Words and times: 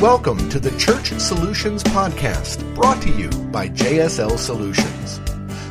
Welcome 0.00 0.48
to 0.50 0.60
the 0.60 0.70
Church 0.78 1.08
Solutions 1.18 1.82
Podcast, 1.82 2.72
brought 2.76 3.02
to 3.02 3.10
you 3.10 3.28
by 3.50 3.68
JSL 3.68 4.38
Solutions. 4.38 5.18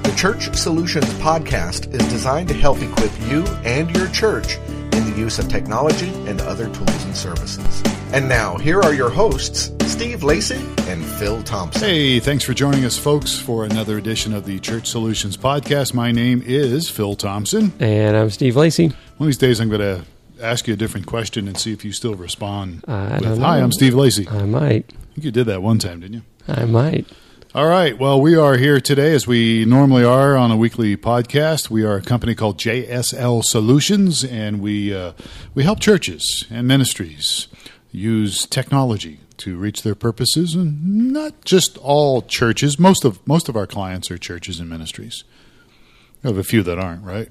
The 0.03 0.13
Church 0.17 0.53
Solutions 0.53 1.05
Podcast 1.21 1.93
is 1.93 2.05
designed 2.09 2.49
to 2.49 2.53
help 2.53 2.81
equip 2.81 3.11
you 3.29 3.45
and 3.63 3.89
your 3.95 4.09
church 4.09 4.57
in 4.57 5.09
the 5.09 5.13
use 5.17 5.39
of 5.39 5.47
technology 5.47 6.09
and 6.25 6.41
other 6.41 6.65
tools 6.65 7.05
and 7.05 7.15
services. 7.15 7.81
And 8.11 8.27
now, 8.27 8.57
here 8.57 8.81
are 8.81 8.93
your 8.93 9.09
hosts, 9.09 9.71
Steve 9.89 10.23
Lacey 10.23 10.61
and 10.89 11.05
Phil 11.05 11.41
Thompson. 11.43 11.81
Hey, 11.81 12.19
thanks 12.19 12.43
for 12.43 12.53
joining 12.53 12.83
us, 12.83 12.97
folks, 12.97 13.39
for 13.39 13.63
another 13.63 13.97
edition 13.97 14.33
of 14.33 14.45
the 14.45 14.59
Church 14.59 14.87
Solutions 14.87 15.37
Podcast. 15.37 15.93
My 15.93 16.11
name 16.11 16.43
is 16.45 16.89
Phil 16.89 17.15
Thompson. 17.15 17.71
And 17.79 18.17
I'm 18.17 18.29
Steve 18.29 18.57
Lacey. 18.57 18.87
One 18.87 18.97
of 19.21 19.25
these 19.27 19.37
days, 19.37 19.61
I'm 19.61 19.69
going 19.69 19.79
to 19.79 20.03
ask 20.41 20.67
you 20.67 20.73
a 20.73 20.77
different 20.77 21.05
question 21.05 21.47
and 21.47 21.57
see 21.57 21.73
if 21.73 21.83
you 21.83 21.91
still 21.91 22.15
respond. 22.15 22.83
I 22.87 23.19
with, 23.19 23.39
Hi. 23.39 23.59
I'm 23.59 23.71
Steve 23.71 23.93
Lacey. 23.93 24.27
I 24.27 24.45
might. 24.45 24.85
I 24.89 25.13
think 25.13 25.25
you 25.25 25.31
did 25.31 25.45
that 25.45 25.61
one 25.61 25.79
time, 25.79 26.01
didn't 26.01 26.15
you? 26.15 26.21
I 26.47 26.65
might. 26.65 27.07
All 27.55 27.65
right. 27.65 27.97
Well, 27.97 28.21
we 28.21 28.35
are 28.35 28.57
here 28.57 28.79
today 28.79 29.13
as 29.13 29.25
we 29.25 29.65
normally 29.65 30.03
are 30.03 30.35
on 30.35 30.51
a 30.51 30.57
weekly 30.57 30.95
podcast. 30.95 31.69
We 31.69 31.83
are 31.83 31.95
a 31.95 32.01
company 32.01 32.35
called 32.35 32.59
JSL 32.59 33.43
Solutions, 33.43 34.23
and 34.23 34.61
we 34.61 34.93
uh, 34.93 35.13
we 35.55 35.63
help 35.63 35.79
churches 35.79 36.45
and 36.51 36.67
ministries 36.67 37.47
use 37.91 38.45
technology 38.45 39.21
to 39.37 39.57
reach 39.57 39.83
their 39.83 39.95
purposes, 39.95 40.55
and 40.55 41.11
not 41.13 41.45
just 41.45 41.77
all 41.77 42.21
churches. 42.21 42.77
Most 42.77 43.05
of 43.05 43.25
most 43.25 43.49
of 43.49 43.55
our 43.55 43.65
clients 43.65 44.11
are 44.11 44.17
churches 44.17 44.59
and 44.59 44.69
ministries. 44.69 45.23
We 46.21 46.29
have 46.29 46.37
a 46.37 46.43
few 46.43 46.63
that 46.63 46.77
aren't, 46.77 47.03
right? 47.03 47.29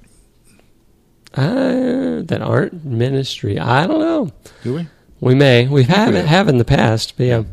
Uh, 1.33 2.21
that 2.23 2.39
aren't 2.41 2.83
ministry. 2.85 3.59
I 3.59 3.85
don't 3.87 3.99
know. 3.99 4.31
Do 4.63 4.75
we? 4.75 4.87
We 5.19 5.35
may. 5.35 5.67
We 5.67 5.83
have 5.83 6.09
we 6.13 6.15
have. 6.19 6.25
have 6.25 6.47
in 6.47 6.57
the 6.57 6.65
past, 6.65 7.15
but 7.17 7.23
yeah. 7.25 7.43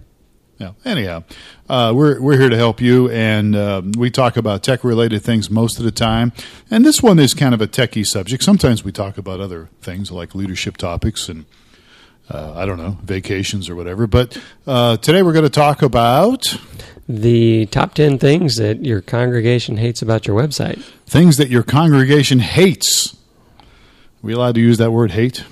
Yeah. 0.58 0.72
Anyhow, 0.84 1.24
uh, 1.68 1.92
we're 1.94 2.20
we're 2.20 2.38
here 2.38 2.48
to 2.48 2.56
help 2.56 2.80
you, 2.80 3.10
and 3.10 3.56
um 3.56 3.92
we 3.98 4.10
talk 4.10 4.36
about 4.36 4.62
tech 4.62 4.84
related 4.84 5.22
things 5.22 5.50
most 5.50 5.78
of 5.78 5.84
the 5.84 5.90
time. 5.90 6.32
And 6.70 6.84
this 6.84 7.02
one 7.02 7.18
is 7.18 7.34
kind 7.34 7.52
of 7.54 7.60
a 7.60 7.66
techie 7.66 8.06
subject. 8.06 8.42
Sometimes 8.44 8.84
we 8.84 8.92
talk 8.92 9.18
about 9.18 9.40
other 9.40 9.68
things 9.82 10.10
like 10.12 10.34
leadership 10.34 10.76
topics 10.76 11.28
and 11.28 11.44
uh, 12.30 12.52
I 12.54 12.64
don't 12.66 12.78
know 12.78 12.98
vacations 13.02 13.68
or 13.68 13.74
whatever. 13.74 14.06
But 14.06 14.40
uh, 14.66 14.96
today 14.98 15.22
we're 15.22 15.32
going 15.34 15.44
to 15.44 15.50
talk 15.50 15.82
about 15.82 16.42
The 17.08 17.66
top 17.66 17.92
10 17.94 18.18
things 18.18 18.56
that 18.56 18.82
your 18.84 19.02
congregation 19.02 19.76
hates 19.76 20.00
about 20.02 20.26
your 20.26 20.40
website. 20.40 20.80
things 21.06 21.36
that 21.36 21.50
your 21.50 21.62
congregation 21.64 22.38
hates. 22.38 23.16
We 24.24 24.32
allowed 24.32 24.54
to 24.54 24.60
use 24.62 24.78
that 24.78 24.90
word 24.90 25.10
hate? 25.10 25.44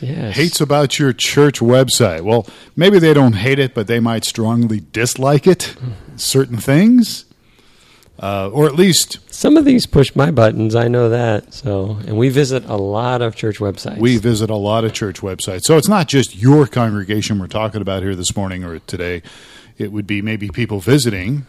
Yes. 0.00 0.34
Hates 0.34 0.58
about 0.58 0.98
your 0.98 1.12
church 1.12 1.60
website. 1.60 2.22
Well, 2.22 2.46
maybe 2.74 2.98
they 2.98 3.12
don't 3.12 3.34
hate 3.34 3.58
it, 3.58 3.74
but 3.74 3.88
they 3.88 4.00
might 4.00 4.24
strongly 4.24 4.80
dislike 4.92 5.46
it. 5.46 5.76
Certain 6.16 6.56
things, 6.56 7.26
uh, 8.18 8.48
or 8.50 8.64
at 8.64 8.74
least 8.74 9.18
Some 9.30 9.58
of 9.58 9.66
these 9.66 9.84
push 9.86 10.16
my 10.16 10.30
buttons. 10.30 10.74
I 10.74 10.88
know 10.88 11.10
that. 11.10 11.52
So, 11.52 11.98
and 12.06 12.16
we 12.16 12.30
visit 12.30 12.64
a 12.64 12.76
lot 12.76 13.20
of 13.20 13.36
church 13.36 13.58
websites. 13.58 13.98
we 13.98 14.16
visit 14.16 14.48
a 14.48 14.56
lot 14.56 14.84
of 14.84 14.94
church 14.94 15.20
websites. 15.20 15.64
So 15.64 15.76
it's 15.76 15.88
not 15.88 16.08
just 16.08 16.34
your 16.34 16.66
congregation 16.66 17.38
we're 17.38 17.48
talking 17.48 17.82
about 17.82 18.02
here 18.02 18.14
this 18.16 18.34
morning 18.34 18.64
or 18.64 18.78
today. 18.78 19.20
It 19.76 19.92
would 19.92 20.06
be 20.06 20.22
maybe 20.22 20.48
people 20.48 20.80
visiting, 20.80 21.46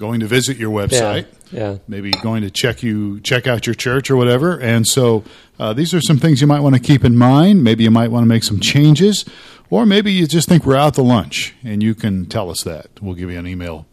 going 0.00 0.18
to 0.20 0.26
visit 0.26 0.56
your 0.56 0.72
yeah. 0.72 0.86
website. 0.86 1.26
Yeah. 1.52 1.78
maybe 1.88 2.10
going 2.10 2.42
to 2.42 2.50
check 2.50 2.82
you 2.82 3.20
check 3.20 3.46
out 3.46 3.66
your 3.66 3.74
church 3.74 4.10
or 4.10 4.16
whatever. 4.16 4.58
And 4.58 4.86
so 4.86 5.24
uh, 5.58 5.72
these 5.72 5.92
are 5.94 6.00
some 6.00 6.18
things 6.18 6.40
you 6.40 6.46
might 6.46 6.60
want 6.60 6.74
to 6.74 6.80
keep 6.80 7.04
in 7.04 7.16
mind. 7.16 7.62
Maybe 7.62 7.84
you 7.84 7.90
might 7.90 8.10
want 8.10 8.22
to 8.24 8.28
make 8.28 8.44
some 8.44 8.60
changes, 8.60 9.24
or 9.68 9.86
maybe 9.86 10.12
you 10.12 10.26
just 10.26 10.48
think 10.48 10.64
we're 10.64 10.76
out 10.76 10.94
to 10.94 11.02
lunch 11.02 11.54
and 11.62 11.82
you 11.82 11.94
can 11.94 12.26
tell 12.26 12.50
us 12.50 12.64
that. 12.64 12.86
We'll 13.00 13.14
give 13.14 13.30
you 13.30 13.38
an 13.38 13.46
email 13.46 13.86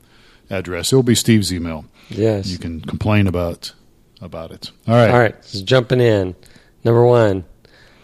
address. 0.50 0.94
It'll 0.94 1.04
be 1.04 1.16
Steve's 1.16 1.54
email. 1.54 1.86
Yes. 2.10 2.48
You 2.48 2.58
can 2.58 2.82
complain 2.82 3.28
about 3.28 3.74
about 4.22 4.52
it. 4.52 4.72
All 4.88 4.96
right. 4.96 5.12
All 5.12 5.20
right. 5.20 5.46
So 5.46 5.64
jumping 5.64 6.02
in. 6.02 6.36
Number 6.84 7.06
one 7.06 7.44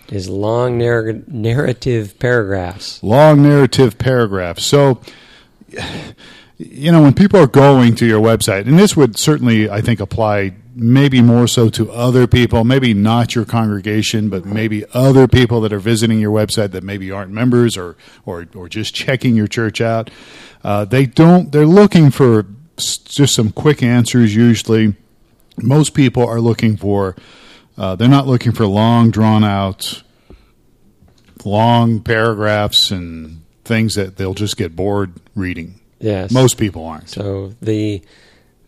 is 0.09 0.29
long 0.29 0.77
narr- 0.77 1.21
narrative 1.27 2.19
paragraphs. 2.19 3.01
long 3.01 3.41
narrative 3.41 3.97
paragraphs. 3.97 4.65
So, 4.65 4.99
you 6.65 6.91
know, 6.91 7.01
when 7.01 7.13
people 7.13 7.39
are 7.39 7.47
going 7.47 7.95
to 7.95 8.05
your 8.05 8.21
website, 8.21 8.67
and 8.67 8.77
this 8.77 8.95
would 8.95 9.17
certainly, 9.17 9.69
I 9.69 9.81
think, 9.81 9.99
apply 9.99 10.53
maybe 10.75 11.21
more 11.21 11.47
so 11.47 11.69
to 11.69 11.91
other 11.91 12.25
people, 12.25 12.63
maybe 12.63 12.93
not 12.93 13.35
your 13.35 13.45
congregation, 13.45 14.29
but 14.29 14.45
maybe 14.45 14.85
other 14.93 15.27
people 15.27 15.61
that 15.61 15.71
are 15.71 15.79
visiting 15.79 16.19
your 16.19 16.31
website 16.31 16.71
that 16.71 16.83
maybe 16.83 17.11
aren't 17.11 17.31
members 17.31 17.77
or 17.77 17.95
or, 18.25 18.47
or 18.55 18.67
just 18.69 18.95
checking 18.95 19.35
your 19.35 19.47
church 19.47 19.81
out. 19.81 20.09
Uh, 20.63 20.85
they 20.85 21.05
don't. 21.05 21.51
They're 21.51 21.65
looking 21.65 22.09
for 22.09 22.45
just 22.77 23.35
some 23.35 23.51
quick 23.51 23.83
answers. 23.83 24.35
Usually, 24.35 24.95
most 25.61 25.93
people 25.93 26.27
are 26.27 26.39
looking 26.41 26.77
for. 26.77 27.15
Uh, 27.77 27.95
they're 27.95 28.07
not 28.07 28.27
looking 28.27 28.51
for 28.51 28.65
long, 28.67 29.11
drawn 29.11 29.43
out 29.43 30.03
long 31.45 31.99
paragraphs 32.01 32.91
and 32.91 33.41
things 33.65 33.95
that 33.95 34.17
they'll 34.17 34.33
just 34.33 34.57
get 34.57 34.75
bored 34.75 35.13
reading. 35.35 35.79
Yes. 36.03 36.31
Most 36.31 36.57
people 36.57 36.85
aren't. 36.85 37.09
So 37.09 37.53
the 37.61 38.01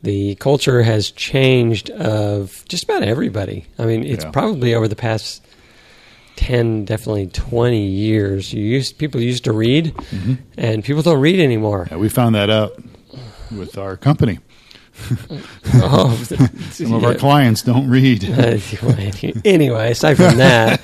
the 0.04 0.36
culture 0.36 0.84
has 0.84 1.12
changed 1.12 1.90
of 1.92 2.64
just 2.70 2.84
about 2.86 3.04
everybody. 3.04 3.66
I 3.78 3.86
mean, 3.86 4.04
it's 4.04 4.24
Yeah. 4.24 4.32
probably 4.32 4.74
over 4.76 4.88
the 4.88 4.96
past 4.96 5.42
ten, 6.36 6.86
definitely 6.86 7.28
twenty 7.28 7.86
years. 7.88 8.54
You 8.54 8.64
used 8.64 8.98
people 8.98 9.20
used 9.22 9.44
to 9.46 9.54
read, 9.54 9.94
Mm-hmm. 9.96 10.34
and 10.58 10.84
people 10.84 11.02
don't 11.02 11.20
read 11.20 11.40
anymore. 11.40 11.88
Yeah, 11.92 11.98
we 11.98 12.10
found 12.10 12.36
that 12.36 12.50
out 12.50 12.82
with 13.52 13.78
our 13.78 13.98
company. 13.98 14.40
oh, 15.76 16.16
Some 16.72 16.94
of 16.94 17.04
our 17.04 17.16
clients 17.16 17.62
don't 17.64 17.90
read. 17.90 18.24
anyway, 19.46 19.92
aside 19.92 20.16
from 20.16 20.38
that, 20.38 20.82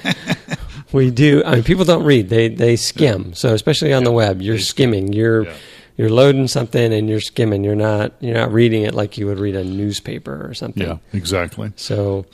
we 0.91 1.11
do. 1.11 1.43
I 1.45 1.55
mean, 1.55 1.63
people 1.63 1.85
don't 1.85 2.03
read; 2.03 2.27
they 2.29 2.49
they 2.49 2.75
skim. 2.75 3.33
So 3.33 3.53
especially 3.53 3.93
on 3.93 4.03
the 4.03 4.11
web, 4.11 4.41
you're 4.41 4.59
skimming. 4.59 5.13
You're 5.13 5.45
Yeah. 5.45 5.53
You're 5.97 6.09
loading 6.09 6.47
something 6.47 6.93
and 6.93 7.09
you're 7.09 7.19
skimming. 7.21 7.63
You're 7.63 7.75
not 7.75 8.13
you're 8.19 8.37
not 8.37 8.51
reading 8.51 8.83
it 8.83 8.93
like 8.93 9.17
you 9.17 9.27
would 9.27 9.39
read 9.39 9.55
a 9.55 9.63
newspaper 9.63 10.45
or 10.47 10.53
something. 10.53 10.87
Yeah, 10.87 10.97
exactly. 11.13 11.71
So 11.75 12.25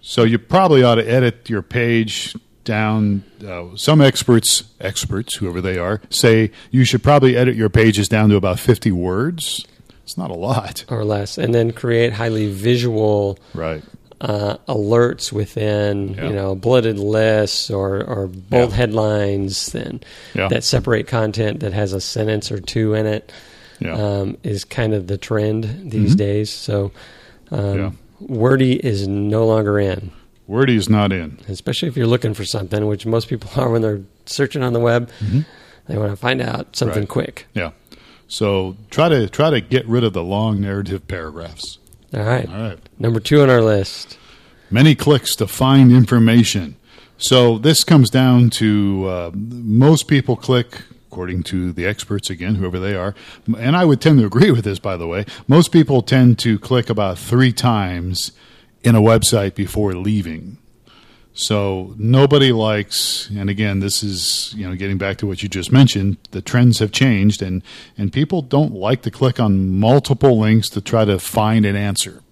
So 0.00 0.24
you 0.24 0.38
probably 0.38 0.82
ought 0.82 0.96
to 0.96 1.08
edit 1.10 1.48
your 1.48 1.62
page 1.62 2.34
down. 2.64 3.24
Uh, 3.46 3.76
some 3.76 4.00
experts, 4.00 4.64
experts, 4.80 5.36
whoever 5.36 5.60
they 5.60 5.78
are, 5.78 6.00
say 6.10 6.50
you 6.70 6.84
should 6.84 7.02
probably 7.02 7.36
edit 7.36 7.56
your 7.56 7.68
pages 7.68 8.08
down 8.08 8.30
to 8.30 8.36
about 8.36 8.58
50 8.58 8.90
words. 8.92 9.66
It's 10.02 10.18
not 10.18 10.30
a 10.30 10.34
lot. 10.34 10.84
or 10.88 11.02
less, 11.04 11.38
and 11.38 11.54
then 11.54 11.72
create 11.72 12.12
highly 12.14 12.50
visual 12.52 13.38
Right. 13.54 13.82
Uh, 14.20 14.56
alerts 14.68 15.32
within 15.32 16.14
Yeah. 16.14 16.28
you 16.28 16.32
know 16.34 16.54
bulleted 16.54 16.98
lists 16.98 17.70
or 17.70 18.02
or 18.04 18.26
bold 18.28 18.70
Yeah. 18.70 18.76
headlines 18.76 19.74
and 19.74 20.04
Yeah. 20.34 20.48
that 20.48 20.64
separate 20.64 21.06
content 21.06 21.60
that 21.60 21.72
has 21.72 21.92
a 21.92 22.00
sentence 22.00 22.50
or 22.52 22.60
two 22.60 22.94
in 22.94 23.06
it 23.06 23.32
Yeah. 23.80 23.94
um, 23.94 24.36
is 24.42 24.64
kind 24.64 24.94
of 24.94 25.06
the 25.08 25.18
trend 25.18 25.90
these 25.90 26.14
days. 26.14 26.50
So 26.50 26.92
um, 27.50 27.58
Mm-hmm. 28.20 28.34
Wordy 28.34 28.74
is 28.74 29.06
no 29.08 29.44
longer 29.46 29.78
in, 29.78 30.10
Wordy 30.46 30.76
is 30.76 30.88
not 30.88 31.12
in. 31.12 31.38
especially 31.48 31.88
if 31.88 31.96
you're 31.96 32.06
looking 32.06 32.32
for 32.34 32.44
something, 32.44 32.86
which 32.86 33.04
most 33.04 33.28
people 33.28 33.50
are 33.60 33.68
when 33.70 33.82
they're 33.82 34.00
searching 34.26 34.62
on 34.62 34.72
the 34.72 34.80
web. 34.80 35.10
They 35.88 35.98
want 35.98 36.10
to 36.12 36.16
find 36.16 36.40
out 36.40 36.74
something 36.76 37.02
Mm-hmm. 37.04 37.18
Right. 37.18 37.26
quick. 37.26 37.46
Yeah. 37.54 37.70
So 38.28 38.76
try 38.90 39.08
to 39.10 39.28
try 39.28 39.50
to 39.50 39.60
get 39.60 39.86
rid 39.86 40.02
of 40.04 40.12
the 40.14 40.22
long 40.22 40.60
narrative 40.60 41.06
paragraphs. 41.06 41.78
All 42.14 42.22
right. 42.22 42.48
All 42.48 42.54
right. 42.54 42.78
Number 42.98 43.20
two 43.20 43.42
on 43.42 43.50
our 43.50 43.60
list. 43.60 44.18
Many 44.70 44.94
clicks 44.94 45.34
to 45.36 45.46
find 45.46 45.90
information. 45.92 46.76
So 47.16 47.58
this 47.58 47.84
comes 47.84 48.10
down 48.10 48.50
to 48.50 49.06
uh, 49.06 49.30
most 49.34 50.08
people 50.08 50.36
click, 50.36 50.82
according 51.10 51.44
to 51.44 51.72
the 51.72 51.86
experts 51.86 52.28
again, 52.30 52.56
whoever 52.56 52.78
they 52.78 52.94
are, 52.94 53.14
and 53.58 53.76
I 53.76 53.84
would 53.84 54.00
tend 54.00 54.18
to 54.18 54.26
agree 54.26 54.50
with 54.50 54.64
this. 54.64 54.78
By 54.78 54.96
the 54.96 55.06
way, 55.06 55.24
most 55.46 55.70
people 55.72 56.02
tend 56.02 56.38
to 56.40 56.58
click 56.58 56.90
about 56.90 57.18
three 57.18 57.52
times 57.52 58.32
in 58.82 58.94
a 58.94 59.00
website 59.00 59.54
before 59.54 59.94
leaving. 59.94 60.58
So 61.36 61.94
nobody 61.98 62.52
likes, 62.52 63.28
and 63.36 63.50
again, 63.50 63.80
this 63.80 64.04
is 64.04 64.54
you 64.56 64.68
know 64.68 64.76
getting 64.76 64.98
back 64.98 65.16
to 65.18 65.26
what 65.26 65.42
you 65.42 65.48
just 65.48 65.72
mentioned. 65.72 66.16
The 66.30 66.40
trends 66.40 66.78
have 66.78 66.92
changed, 66.92 67.42
and 67.42 67.62
and 67.98 68.12
people 68.12 68.40
don't 68.40 68.72
like 68.72 69.02
to 69.02 69.10
click 69.10 69.40
on 69.40 69.78
multiple 69.78 70.38
links 70.38 70.68
to 70.70 70.80
try 70.80 71.04
to 71.04 71.18
find 71.18 71.66
an 71.66 71.74
answer. 71.74 72.22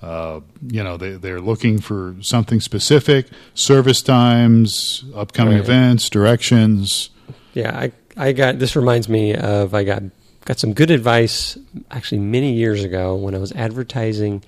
Uh, 0.00 0.40
you 0.66 0.82
know, 0.82 0.96
they 0.96 1.12
they're 1.12 1.42
looking 1.42 1.78
for 1.78 2.16
something 2.22 2.58
specific, 2.60 3.26
service 3.54 4.00
times, 4.00 5.04
upcoming 5.14 5.54
Right. 5.54 5.64
events, 5.64 6.08
directions. 6.08 7.10
Yeah, 7.52 7.76
I 7.78 7.92
I 8.16 8.32
got 8.32 8.58
this 8.58 8.76
reminds 8.76 9.10
me 9.10 9.34
of 9.34 9.74
I 9.74 9.84
got 9.84 10.02
got 10.46 10.58
some 10.58 10.72
good 10.72 10.90
advice 10.90 11.58
actually 11.90 12.20
many 12.20 12.54
years 12.54 12.82
ago 12.82 13.14
when 13.14 13.34
I 13.34 13.38
was 13.38 13.52
advertising 13.52 14.42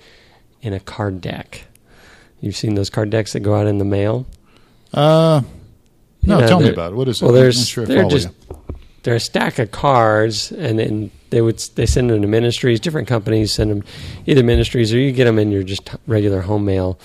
in 0.63 0.73
a 0.73 0.79
card 0.79 1.21
deck. 1.21 1.65
You've 2.41 2.55
seen 2.55 2.75
those 2.75 2.89
card 2.89 3.09
decks 3.09 3.33
that 3.33 3.41
go 3.41 3.55
out 3.55 3.67
in 3.67 3.77
the 3.77 3.85
mail? 3.85 4.25
Uh, 4.93 5.41
no, 6.23 6.39
Yeah, 6.39 6.47
tell 6.47 6.59
me 6.59 6.69
about 6.69 6.93
it. 6.93 6.95
What 6.95 7.07
is 7.07 7.21
it? 7.21 7.25
Well, 7.25 7.33
there's 7.33 7.67
sure 7.67 7.85
they're 7.85 8.07
just 8.07 8.29
you. 8.49 8.57
they're 9.03 9.15
a 9.15 9.19
stack 9.19 9.59
of 9.59 9.71
cards, 9.71 10.51
and 10.51 10.79
then 10.79 11.11
they 11.29 11.41
would 11.41 11.59
they 11.75 11.85
send 11.85 12.09
them 12.09 12.21
to 12.21 12.27
ministries. 12.27 12.79
Different 12.79 13.07
companies 13.07 13.53
send 13.53 13.71
them 13.71 13.83
either 14.25 14.43
ministries 14.43 14.93
or 14.93 14.99
you 14.99 15.11
get 15.11 15.25
them 15.25 15.39
in 15.39 15.51
your 15.51 15.63
just 15.63 15.89
regular 16.07 16.41
home 16.41 16.65
mail. 16.65 16.99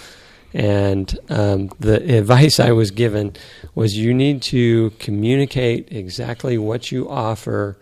And 0.52 1.18
um, 1.30 1.70
the 1.80 1.96
advice 2.16 2.60
I 2.60 2.70
was 2.70 2.92
given 2.92 3.34
was 3.74 3.98
you 3.98 4.14
need 4.14 4.40
to 4.42 4.90
communicate 5.00 5.90
exactly 5.90 6.58
what 6.58 6.92
you 6.92 7.08
offer 7.10 7.76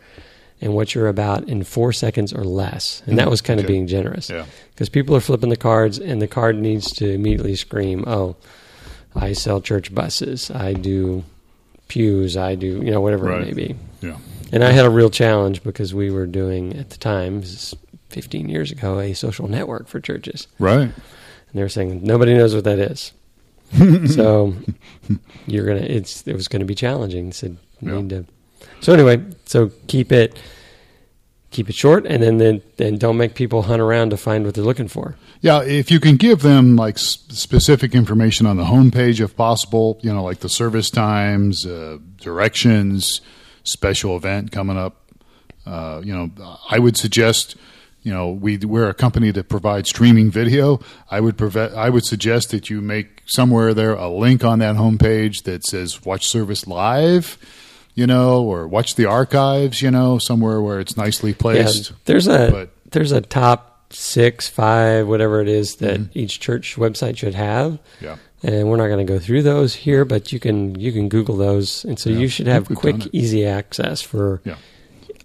and 0.62 0.74
what 0.74 0.94
you're 0.94 1.08
about 1.08 1.48
in 1.48 1.64
four 1.64 1.92
seconds 1.92 2.32
or 2.32 2.44
less. 2.44 3.02
And 3.06 3.18
that 3.18 3.24
hmm. 3.24 3.30
was 3.30 3.40
kind 3.42 3.60
of 3.60 3.64
Okay. 3.64 3.74
being 3.74 3.86
generous. 3.86 4.30
Yeah. 4.30 4.46
Because 4.70 4.88
people 4.88 5.14
are 5.14 5.20
flipping 5.20 5.50
the 5.50 5.56
cards, 5.56 5.98
and 5.98 6.22
the 6.22 6.28
card 6.28 6.56
needs 6.56 6.90
to 6.92 7.10
immediately 7.10 7.56
scream, 7.56 8.04
"Oh, 8.06 8.36
I 9.14 9.34
sell 9.34 9.60
church 9.60 9.94
buses. 9.94 10.50
I 10.50 10.72
do 10.72 11.24
pews. 11.88 12.36
I 12.36 12.54
do 12.54 12.66
you 12.66 12.90
know 12.90 13.00
whatever 13.02 13.26
Right. 13.26 13.42
it 13.42 13.46
may 13.56 13.66
be." 13.66 13.74
Yeah. 14.00 14.16
And 14.52 14.62
I 14.64 14.70
had 14.70 14.84
a 14.86 14.90
real 14.90 15.10
challenge 15.10 15.62
because 15.62 15.92
we 15.94 16.10
were 16.10 16.26
doing 16.26 16.76
at 16.76 16.90
the 16.90 16.98
time, 16.98 17.42
15 18.10 18.48
years 18.48 18.70
ago, 18.70 19.00
a 19.00 19.14
social 19.14 19.48
network 19.48 19.88
for 19.88 19.98
churches, 20.00 20.46
Right. 20.58 20.80
and 20.82 20.92
they 21.54 21.62
were 21.62 21.68
saying 21.70 22.00
nobody 22.02 22.34
knows 22.34 22.54
what 22.54 22.64
that 22.64 22.78
is. 22.78 23.12
so 24.14 24.54
you're 25.46 25.64
gonna 25.66 25.80
it's 25.80 26.22
it 26.26 26.34
was 26.34 26.46
going 26.48 26.60
to 26.60 26.66
be 26.66 26.74
challenging. 26.74 27.32
Said 27.32 27.56
you 27.80 27.90
Yeah. 27.92 28.00
need 28.00 28.10
to. 28.10 28.24
So 28.80 28.92
anyway, 28.92 29.22
so 29.44 29.70
keep 29.86 30.12
it 30.12 30.38
keep 31.52 31.68
it 31.68 31.74
short, 31.74 32.06
and 32.06 32.22
then 32.22 32.38
then 32.38 32.62
then 32.78 32.98
don't 32.98 33.16
make 33.16 33.34
people 33.34 33.62
hunt 33.62 33.80
around 33.80 34.10
to 34.10 34.16
find 34.16 34.44
what 34.44 34.54
they're 34.54 34.64
looking 34.64 34.88
for. 34.88 35.16
Yeah, 35.40 35.62
if 35.62 35.90
you 35.90 36.00
can 36.00 36.16
give 36.16 36.42
them 36.42 36.76
like 36.76 36.98
specific 36.98 37.94
information 37.94 38.46
on 38.46 38.56
the 38.56 38.64
homepage, 38.64 39.20
if 39.20 39.36
possible, 39.36 39.98
you 40.02 40.12
know, 40.12 40.22
like 40.22 40.40
the 40.40 40.48
service 40.48 40.90
times, 40.90 41.66
uh, 41.66 41.98
directions, 42.20 43.20
special 43.64 44.16
event 44.16 44.50
coming 44.50 44.76
up. 44.76 44.98
Uh, 45.64 46.00
you 46.02 46.12
know, 46.12 46.30
I 46.70 46.80
would 46.80 46.96
suggest, 46.96 47.54
you 48.02 48.12
know, 48.12 48.30
we 48.30 48.56
we're 48.58 48.88
a 48.88 48.94
company 48.94 49.30
that 49.30 49.48
provides 49.48 49.90
streaming 49.90 50.30
video. 50.30 50.80
I 51.10 51.20
would 51.20 51.36
preve- 51.36 51.74
I 51.74 51.88
would 51.88 52.04
suggest 52.04 52.50
that 52.50 52.68
you 52.68 52.80
make 52.80 53.22
somewhere 53.26 53.74
there 53.74 53.94
a 53.94 54.08
link 54.08 54.44
on 54.44 54.58
that 54.58 54.76
homepage 54.76 55.44
that 55.44 55.64
says 55.64 56.04
"Watch 56.04 56.26
Service 56.28 56.66
Live," 56.66 57.38
you 57.94 58.06
know, 58.06 58.42
or 58.42 58.66
"Watch 58.68 58.94
the 58.96 59.06
Archives," 59.06 59.82
you 59.82 59.90
know, 59.90 60.18
somewhere 60.18 60.60
where 60.60 60.80
it's 60.80 60.96
nicely 60.96 61.32
placed. 61.34 61.90
Yeah, 61.90 61.96
there's 62.06 62.26
a 62.28 62.48
But- 62.50 62.70
there's 62.90 63.12
a 63.12 63.20
top 63.20 63.92
six, 63.92 64.48
five, 64.48 65.06
whatever 65.06 65.40
it 65.42 65.48
is 65.48 65.76
that 65.76 66.00
each 66.14 66.40
church 66.40 66.76
website 66.76 67.16
should 67.18 67.34
have. 67.34 67.72
Mm-hmm. 67.72 68.04
Yeah. 68.04 68.16
And 68.44 68.68
we're 68.68 68.76
not 68.78 68.88
going 68.88 69.06
to 69.06 69.10
go 69.12 69.18
through 69.20 69.42
those 69.42 69.74
here, 69.74 70.04
but 70.04 70.32
you 70.32 70.40
can 70.40 70.78
you 70.80 70.90
can 70.92 71.08
Google 71.08 71.36
those, 71.36 71.84
and 71.84 71.98
so 71.98 72.10
Yeah, 72.10 72.18
you 72.18 72.28
should 72.28 72.46
have 72.48 72.66
think 72.66 72.82
we've 72.82 72.92
done 72.94 73.00
quick, 73.02 73.14
easy 73.14 73.44
access 73.46 74.00
for 74.00 74.40
Yeah. 74.44 74.56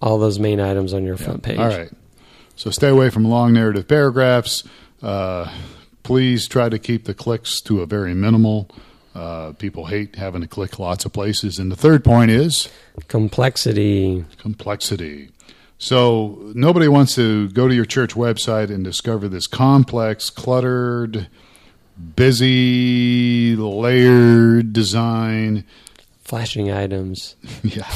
all 0.02 0.19
those 0.19 0.38
main 0.40 0.60
items 0.60 0.94
on 0.94 1.04
your 1.04 1.18
front 1.18 1.42
page. 1.44 1.58
All 1.58 1.68
right. 1.68 1.90
So 2.56 2.69
stay 2.72 2.90
away 2.90 3.10
from 3.10 3.25
long 3.25 3.54
narrative 3.54 3.88
paragraphs. 3.88 4.64
Uh, 5.02 5.48
please 6.04 6.48
try 6.48 6.69
to 6.69 6.78
keep 6.80 7.06
the 7.06 7.14
clicks 7.14 7.60
to 7.62 7.81
a 7.81 7.86
very 7.86 8.14
minimal. 8.14 8.69
Uh, 9.18 9.54
people 9.54 9.88
hate 9.88 10.16
having 10.16 10.42
to 10.42 10.48
click 10.48 10.78
lots 10.78 11.04
of 11.04 11.12
places. 11.12 11.58
And 11.58 11.72
the 11.72 11.75
third 11.75 12.04
point 12.04 12.30
is 12.30 12.69
Complexity. 13.08 14.24
complexity. 14.38 15.30
So 15.80 16.52
nobody 16.54 16.88
wants 16.88 17.16
to 17.16 17.50
go 17.50 17.68
to 17.68 17.74
your 17.74 17.86
church 17.86 18.14
website 18.14 18.69
and 18.69 18.84
discover 18.84 19.28
this 19.28 19.48
complex, 19.48 20.30
cluttered, 20.30 21.28
busy, 22.16 23.56
layered 23.56 24.72
design. 24.74 25.66
Flashing 26.24 26.72
items. 26.72 27.36
Yeah. 27.64 27.92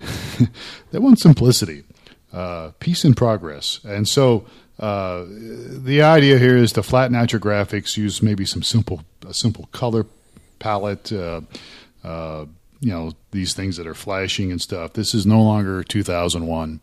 they 0.90 0.98
want 0.98 1.18
simplicity, 1.20 1.84
uh, 2.32 2.72
peace 2.80 3.04
and 3.04 3.16
progress. 3.16 3.80
And 3.84 4.06
so 4.06 4.44
uh, 4.78 5.24
the 5.26 6.02
idea 6.02 6.38
here 6.38 6.56
is 6.56 6.72
to 6.72 6.82
flatten 6.82 7.16
out 7.16 7.32
your 7.32 7.40
graphics, 7.40 7.96
use 7.96 8.22
maybe 8.22 8.44
some 8.44 8.62
simple, 8.62 9.02
a 9.26 9.32
simple 9.34 9.68
color 9.72 10.06
palette, 10.58 11.12
uh, 11.12 11.40
uh, 12.04 12.46
you 12.80 12.90
know, 12.90 13.12
these 13.32 13.54
things 13.54 13.76
that 13.76 13.86
are 13.86 13.94
flashing 13.94 14.50
and 14.50 14.60
stuff. 14.60 14.92
This 14.92 15.14
is 15.14 15.26
no 15.26 15.42
longer 15.42 15.82
2001. 15.82 16.80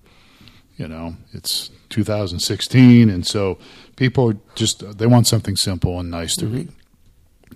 You 0.78 0.88
know, 0.90 1.16
it's 1.32 1.70
2016. 1.90 3.10
And 3.10 3.26
so 3.26 3.58
people 3.96 4.34
just, 4.56 4.98
they 4.98 5.08
want 5.08 5.26
something 5.28 5.56
simple 5.56 6.00
and 6.00 6.12
nice 6.12 6.36
to 6.38 6.48
read. 6.48 6.70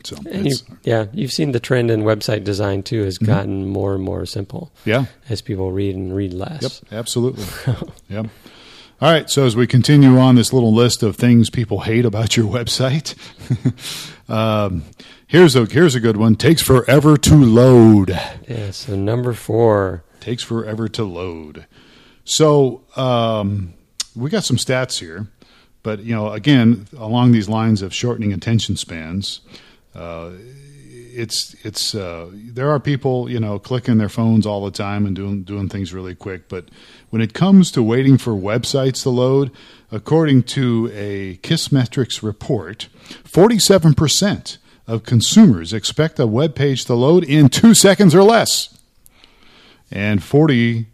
So, 0.06 0.16
you, 0.32 0.56
yeah, 0.84 1.08
you've 1.12 1.32
seen 1.32 1.52
the 1.52 1.60
trend 1.60 1.92
in 1.92 2.04
website 2.04 2.46
design 2.46 2.84
too 2.84 3.04
has 3.04 3.18
gotten 3.18 3.68
more 3.68 3.96
and 3.96 4.04
more 4.04 4.26
simple 4.26 4.72
yeah. 4.86 5.06
as 5.28 5.42
people 5.42 5.74
read 5.74 5.96
and 5.96 6.16
read 6.16 6.34
less. 6.34 6.62
Yep, 6.62 6.94
absolutely. 6.94 7.46
yep. 8.10 8.28
All 9.02 9.12
right, 9.12 9.30
so 9.30 9.46
as 9.46 9.56
we 9.56 9.66
continue 9.66 10.18
on 10.18 10.36
this 10.36 10.52
little 10.52 10.74
list 10.74 11.04
of 11.04 11.16
things 11.16 11.50
people 11.50 11.82
hate 11.82 12.06
about 12.06 12.36
your 12.36 12.46
website, 12.52 13.16
um, 14.30 14.84
here's 15.30 15.56
a 15.56 15.66
here's 15.66 15.96
a 15.96 16.02
good 16.02 16.18
one. 16.18 16.36
Takes 16.36 16.62
forever 16.62 17.16
to 17.16 17.36
load. 17.36 18.10
Yeah. 18.50 18.72
So 18.72 18.98
number 18.98 19.32
four. 19.32 20.04
Takes 20.20 20.44
forever 20.44 20.90
to 20.90 21.06
load. 21.06 21.66
So 22.26 22.84
um, 22.98 23.74
we 24.16 24.30
got 24.30 24.44
some 24.44 24.58
stats 24.58 25.00
here, 25.00 25.28
but 25.82 26.00
you 26.00 26.14
know, 26.14 26.32
again, 26.32 26.88
along 26.98 27.32
these 27.32 27.48
lines 27.48 27.82
of 27.82 27.94
shortening 27.94 28.34
attention 28.34 28.76
spans, 28.76 29.40
uh, 29.96 30.32
it's 31.12 31.56
it's 31.64 31.96
uh, 31.96 32.30
there 32.34 32.70
are 32.70 32.80
people 32.80 33.30
you 33.30 33.40
know 33.40 33.60
clicking 33.60 33.98
their 33.98 34.10
phones 34.10 34.46
all 34.46 34.66
the 34.66 34.72
time 34.72 35.06
and 35.06 35.16
doing 35.16 35.44
doing 35.44 35.70
things 35.70 35.94
really 35.94 36.16
quick. 36.16 36.50
But 36.50 36.66
when 37.12 37.22
it 37.22 37.34
comes 37.34 37.72
to 37.72 37.82
waiting 37.82 38.18
for 38.18 38.34
websites 38.34 39.04
to 39.04 39.10
load, 39.10 39.52
according 39.92 40.44
to 40.44 40.92
a 40.94 41.38
Kissmetrics 41.38 42.22
report, 42.22 42.90
forty 43.24 43.58
seven 43.58 43.94
percent 43.94 44.58
of 44.90 45.04
consumers 45.04 45.72
expect 45.74 46.20
a 46.20 46.26
web 46.28 46.56
page 46.56 46.86
to 46.86 46.94
load 46.96 47.24
in 47.24 47.48
two 47.50 47.74
seconds 47.74 48.14
or 48.16 48.24
less 48.24 48.76
and 49.92 50.20
40% 50.20 50.86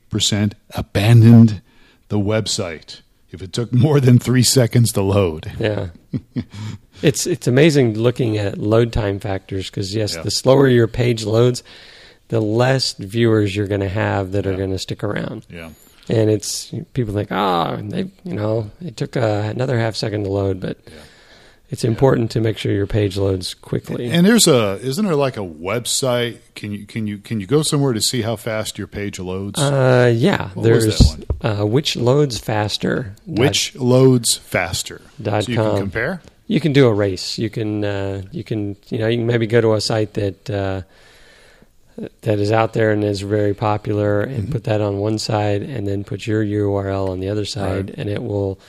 abandoned 0.76 1.62
the 2.10 2.20
website 2.20 3.02
if 3.32 3.42
it 3.42 3.52
took 3.54 3.74
more 3.74 4.00
than 4.00 4.20
three 4.20 4.44
seconds 4.44 4.92
to 4.94 5.02
load. 5.02 5.52
Yeah. 5.60 5.90
it's 7.02 7.28
it's 7.28 7.48
amazing 7.48 7.96
looking 8.00 8.38
at 8.38 8.58
load 8.58 8.94
time 8.94 9.20
factors 9.20 9.70
because 9.70 9.94
yes, 9.94 10.16
Yeah. 10.16 10.22
the 10.22 10.32
slower 10.32 10.68
your 10.68 10.88
page 10.88 11.26
loads, 11.26 11.62
the 12.30 12.40
less 12.40 12.94
viewers 12.94 13.56
you're 13.56 13.68
going 13.68 13.82
to 13.82 13.90
have 13.90 14.32
that 14.32 14.48
are 14.48 14.56
going 14.56 14.72
to 14.72 14.80
stick 14.80 15.04
around. 15.04 15.46
Yeah. 15.50 15.72
And 16.08 16.30
it's 16.30 16.72
people 16.94 17.14
think, 17.14 17.32
ah, 17.32 17.78
they 17.82 18.10
you 18.24 18.34
know 18.36 18.72
it 18.80 18.96
took 18.96 19.18
uh, 19.18 19.50
another 19.54 19.78
half 19.80 19.96
second 19.96 20.24
to 20.24 20.30
load, 20.30 20.60
but 20.62 20.78
it's 21.70 21.84
important 21.84 22.32
to 22.32 22.42
make 22.42 22.58
sure 22.58 22.72
your 22.72 22.88
page 22.88 23.18
loads 23.18 23.54
quickly. 23.54 24.10
And 24.12 24.26
there's 24.26 24.48
a 24.48 24.80
isn't 24.82 25.04
there 25.06 25.16
like 25.16 25.36
a 25.38 25.42
website? 25.42 26.40
Can 26.56 26.72
you 26.72 26.86
can 26.86 27.08
you 27.08 27.18
can 27.18 27.40
you 27.40 27.48
go 27.48 27.62
somewhere 27.64 27.94
to 27.94 28.02
see 28.02 28.22
how 28.22 28.36
fast 28.36 28.78
your 28.78 28.88
page 28.88 29.20
loads? 29.20 29.60
uh, 29.60 30.12
yeah, 30.16 30.50
What 30.54 30.64
there's 30.64 31.18
Uh, 31.42 31.66
which 31.66 31.96
loads 31.96 32.38
faster. 32.40 33.16
Which 33.26 33.76
loads 33.76 34.36
faster? 34.38 35.02
dot 35.22 35.44
so 35.46 35.52
you 35.52 35.58
com. 35.58 35.70
can 35.72 35.80
compare. 35.82 36.22
You 36.48 36.60
can 36.60 36.74
do 36.74 36.86
a 36.88 36.94
race. 36.94 37.38
You 37.40 37.50
can 37.50 37.84
uh, 37.84 38.22
you 38.32 38.44
can 38.44 38.76
you 38.90 39.00
know 39.00 39.08
you 39.08 39.18
can 39.18 39.26
maybe 39.28 39.48
go 39.48 39.60
to 39.62 39.74
a 39.74 39.82
site 39.82 40.14
that 40.14 40.50
uh, 40.50 40.82
that 42.22 42.40
is 42.40 42.52
out 42.52 42.74
there 42.74 42.92
and 42.92 43.04
is 43.04 43.22
very 43.22 43.54
popular 43.54 44.22
and 44.22 44.44
Mm-hmm. 44.44 44.52
put 44.52 44.64
that 44.66 44.82
on 44.82 44.98
one 44.98 45.18
side 45.18 45.62
and 45.64 45.88
then 45.88 46.04
put 46.04 46.28
your 46.28 46.44
URL 46.44 47.10
on 47.10 47.20
the 47.22 47.30
other 47.30 47.46
side 47.46 47.90
Right. 47.90 47.98
and 47.98 48.10
it 48.10 48.22
will 48.22 48.60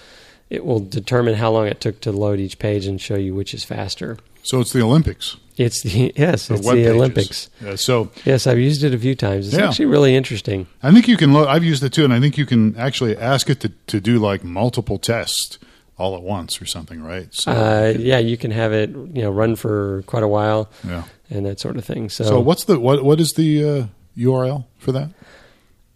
it 0.51 0.65
will 0.65 0.81
determine 0.81 1.35
how 1.35 1.51
long 1.51 1.67
it 1.67 1.81
took 1.81 2.01
to 2.03 2.13
load 2.13 2.39
each 2.41 2.59
page 2.59 2.87
and 2.87 3.01
show 3.01 3.17
you 3.17 3.35
which 3.35 3.53
is 3.55 3.65
faster. 3.65 4.17
So 4.43 4.61
it's 4.61 4.73
the 4.73 4.83
Olympics. 4.83 5.37
It's 5.57 5.83
the 5.83 6.13
yes, 6.17 6.51
of 6.51 6.57
it's 6.59 6.67
the 6.67 6.73
pages. 6.73 6.93
Olympics. 6.95 7.51
Uh, 7.67 7.77
so 7.77 8.11
Yes, 8.25 8.47
I've 8.47 8.59
used 8.59 8.85
it 8.85 8.95
a 8.95 8.99
few 8.99 9.15
times. 9.17 9.49
It's 9.49 9.57
Yeah. 9.57 9.69
actually 9.69 9.87
really 9.87 10.15
interesting. 10.15 10.67
I 10.83 10.93
think 10.93 11.09
you 11.09 11.17
can. 11.17 11.33
Lo- 11.33 11.47
I've 11.49 11.65
used 11.65 11.83
it 11.83 11.93
too, 11.93 12.05
and 12.05 12.13
I 12.13 12.21
think 12.21 12.37
you 12.39 12.47
can 12.47 12.77
actually 12.77 13.17
ask 13.17 13.51
it 13.51 13.59
to, 13.61 13.71
to 13.89 14.01
do 14.01 14.19
like 14.19 14.45
multiple 14.45 14.99
tests 14.99 15.59
all 15.99 16.15
at 16.15 16.23
once 16.23 16.61
or 16.61 16.67
something, 16.67 17.03
right? 17.03 17.33
So 17.35 17.51
Uh, 17.51 17.95
yeah, 17.99 18.19
you 18.19 18.37
can 18.37 18.51
have 18.53 18.73
it 18.73 18.91
you 18.91 19.23
know 19.23 19.31
run 19.31 19.57
for 19.57 20.03
quite 20.07 20.23
a 20.23 20.29
while 20.29 20.69
yeah. 20.87 21.05
and 21.31 21.47
that 21.47 21.59
sort 21.59 21.77
of 21.79 21.85
thing. 21.87 22.09
So, 22.11 22.25
So 22.25 22.39
what's 22.39 22.65
the 22.65 22.79
what 22.79 23.03
what 23.03 23.19
is 23.19 23.33
the 23.33 23.65
uh, 23.65 23.87
URL 24.17 24.67
for 24.79 24.93
that? 24.93 25.09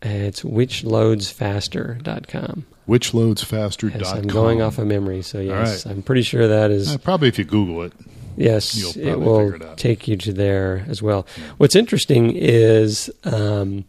it's 0.02 0.42
whichloadsfaster.com. 0.42 2.64
Whichloadsfaster.com. 2.90 4.00
Yes, 4.00 4.12
I'm 4.12 4.26
going 4.26 4.62
off 4.62 4.78
of 4.78 4.86
memory, 4.86 5.22
so 5.22 5.38
yes, 5.40 5.86
right. 5.86 5.92
I'm 5.92 6.02
pretty 6.02 6.22
sure 6.22 6.48
that 6.48 6.70
is 6.70 6.94
Uh, 6.94 6.98
probably 6.98 7.28
if 7.28 7.38
you 7.38 7.44
Google 7.44 7.82
it. 7.82 7.92
yes. 8.36 8.74
you'll 8.76 8.92
It 9.08 9.20
will 9.20 9.54
it 9.54 9.62
out. 9.62 9.78
take 9.78 10.08
you 10.08 10.16
to 10.16 10.32
there 10.32 10.84
as 10.88 11.00
well. 11.00 11.26
What's 11.58 11.76
interesting 11.76 12.32
is 12.34 13.10
um, 13.24 13.84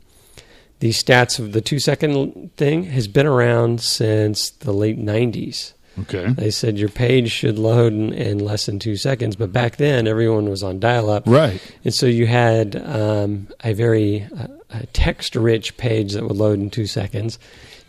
the 0.80 0.92
stats 0.92 1.40
of 1.40 1.52
the 1.54 1.62
two 1.62 1.80
second 1.80 2.52
thing 2.58 2.84
has 2.86 3.08
been 3.08 3.26
around 3.26 3.82
since 3.82 4.52
the 4.52 4.72
late 4.74 5.00
'90s. 5.00 5.74
Okay. 6.00 6.28
They 6.32 6.52
said 6.52 6.78
your 6.80 6.88
page 6.90 7.32
should 7.32 7.60
load 7.60 7.92
in, 7.92 8.14
in 8.14 8.40
less 8.40 8.66
than 8.66 8.80
two 8.80 8.96
seconds, 8.96 9.36
but 9.36 9.52
back 9.52 9.76
then 9.76 10.08
everyone 10.08 10.50
was 10.50 10.64
on 10.64 10.80
dial-up, 10.80 11.24
Right. 11.28 11.60
and 11.84 11.94
so 11.94 12.06
you 12.06 12.28
had 12.28 12.78
um, 12.78 13.48
a 13.64 13.74
very 13.74 14.26
uh, 14.72 14.80
text 14.94 15.36
rich 15.36 15.76
page 15.76 16.14
that 16.14 16.24
would 16.24 16.38
load 16.38 16.60
in 16.60 16.70
two 16.70 16.86
seconds. 16.88 17.38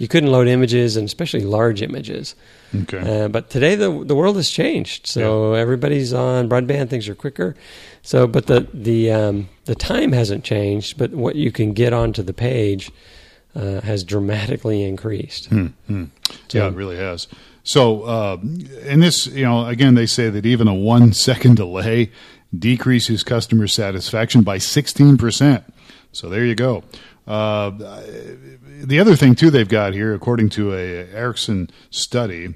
You 0.03 0.09
couldn't 0.09 0.33
load 0.33 0.49
images, 0.49 0.97
and 0.97 1.07
especially 1.07 1.45
large 1.45 1.81
images. 1.81 2.35
Okay. 2.75 2.99
Uh, 2.99 3.29
but 3.29 3.51
today 3.51 3.77
the 3.77 4.03
the 4.05 4.17
world 4.17 4.35
has 4.35 4.51
changed, 4.51 5.07
so 5.07 5.55
everybody's 5.55 6.13
on 6.13 6.49
broadband. 6.49 6.91
Things 6.91 7.09
are 7.09 7.15
quicker. 7.15 7.55
So, 8.03 8.27
but 8.27 8.49
the 8.49 8.67
the 8.75 9.13
um, 9.13 9.49
the 9.67 9.77
time 9.77 10.11
hasn't 10.11 10.43
changed, 10.43 10.99
but 10.99 11.13
what 11.13 11.37
you 11.37 11.53
can 11.53 11.73
get 11.73 11.93
onto 11.93 12.21
the 12.25 12.33
page 12.33 12.91
uh, 13.55 13.81
has 13.83 14.03
dramatically 14.03 14.83
increased. 14.83 15.47
Hmm, 15.47 15.67
hmm. 15.87 16.05
Yeah, 16.51 16.67
it 16.67 16.75
really 16.75 16.97
has. 16.97 17.29
So, 17.63 18.03
uh, 18.03 18.39
in 18.85 18.99
this, 18.99 19.29
you 19.29 19.45
know, 19.45 19.67
again, 19.67 19.95
they 19.95 20.07
say 20.07 20.31
that 20.31 20.45
even 20.45 20.67
a 20.67 20.75
one 20.75 21.13
second 21.29 21.59
delay 21.59 22.11
decreases 22.59 23.23
customer 23.23 23.69
satisfaction 23.69 24.43
by 24.43 24.59
16%. 24.59 25.63
So, 26.11 26.29
there 26.29 26.45
you 26.45 26.57
go. 26.57 26.83
Uh, 27.27 27.71
the 28.83 28.99
other 28.99 29.15
thing, 29.15 29.35
too, 29.35 29.51
they've 29.51 29.69
got 29.69 29.95
here, 29.95 30.15
according 30.15 30.49
to 30.51 30.73
a 30.75 31.09
Ericsson 31.13 31.71
study, 31.91 32.55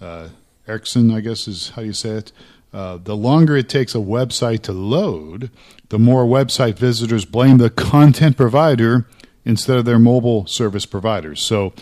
uh, 0.00 0.28
Ericsson, 0.68 1.10
I 1.10 1.20
guess 1.20 1.48
is 1.48 1.70
how 1.70 1.82
you 1.82 1.92
say 1.92 2.10
it. 2.10 2.32
Uh, 2.72 2.98
the 3.02 3.16
longer 3.16 3.56
it 3.56 3.68
takes 3.68 3.94
a 3.94 3.98
website 3.98 4.62
to 4.62 4.72
load, 4.72 5.50
the 5.90 5.98
more 5.98 6.24
website 6.24 6.78
visitors 6.78 7.24
blame 7.24 7.58
the 7.58 7.68
content 7.68 8.36
provider 8.36 9.06
instead 9.44 9.76
of 9.76 9.84
their 9.84 9.98
mobile 9.98 10.46
service 10.46 10.86
providers. 10.86 11.44
So, 11.44 11.74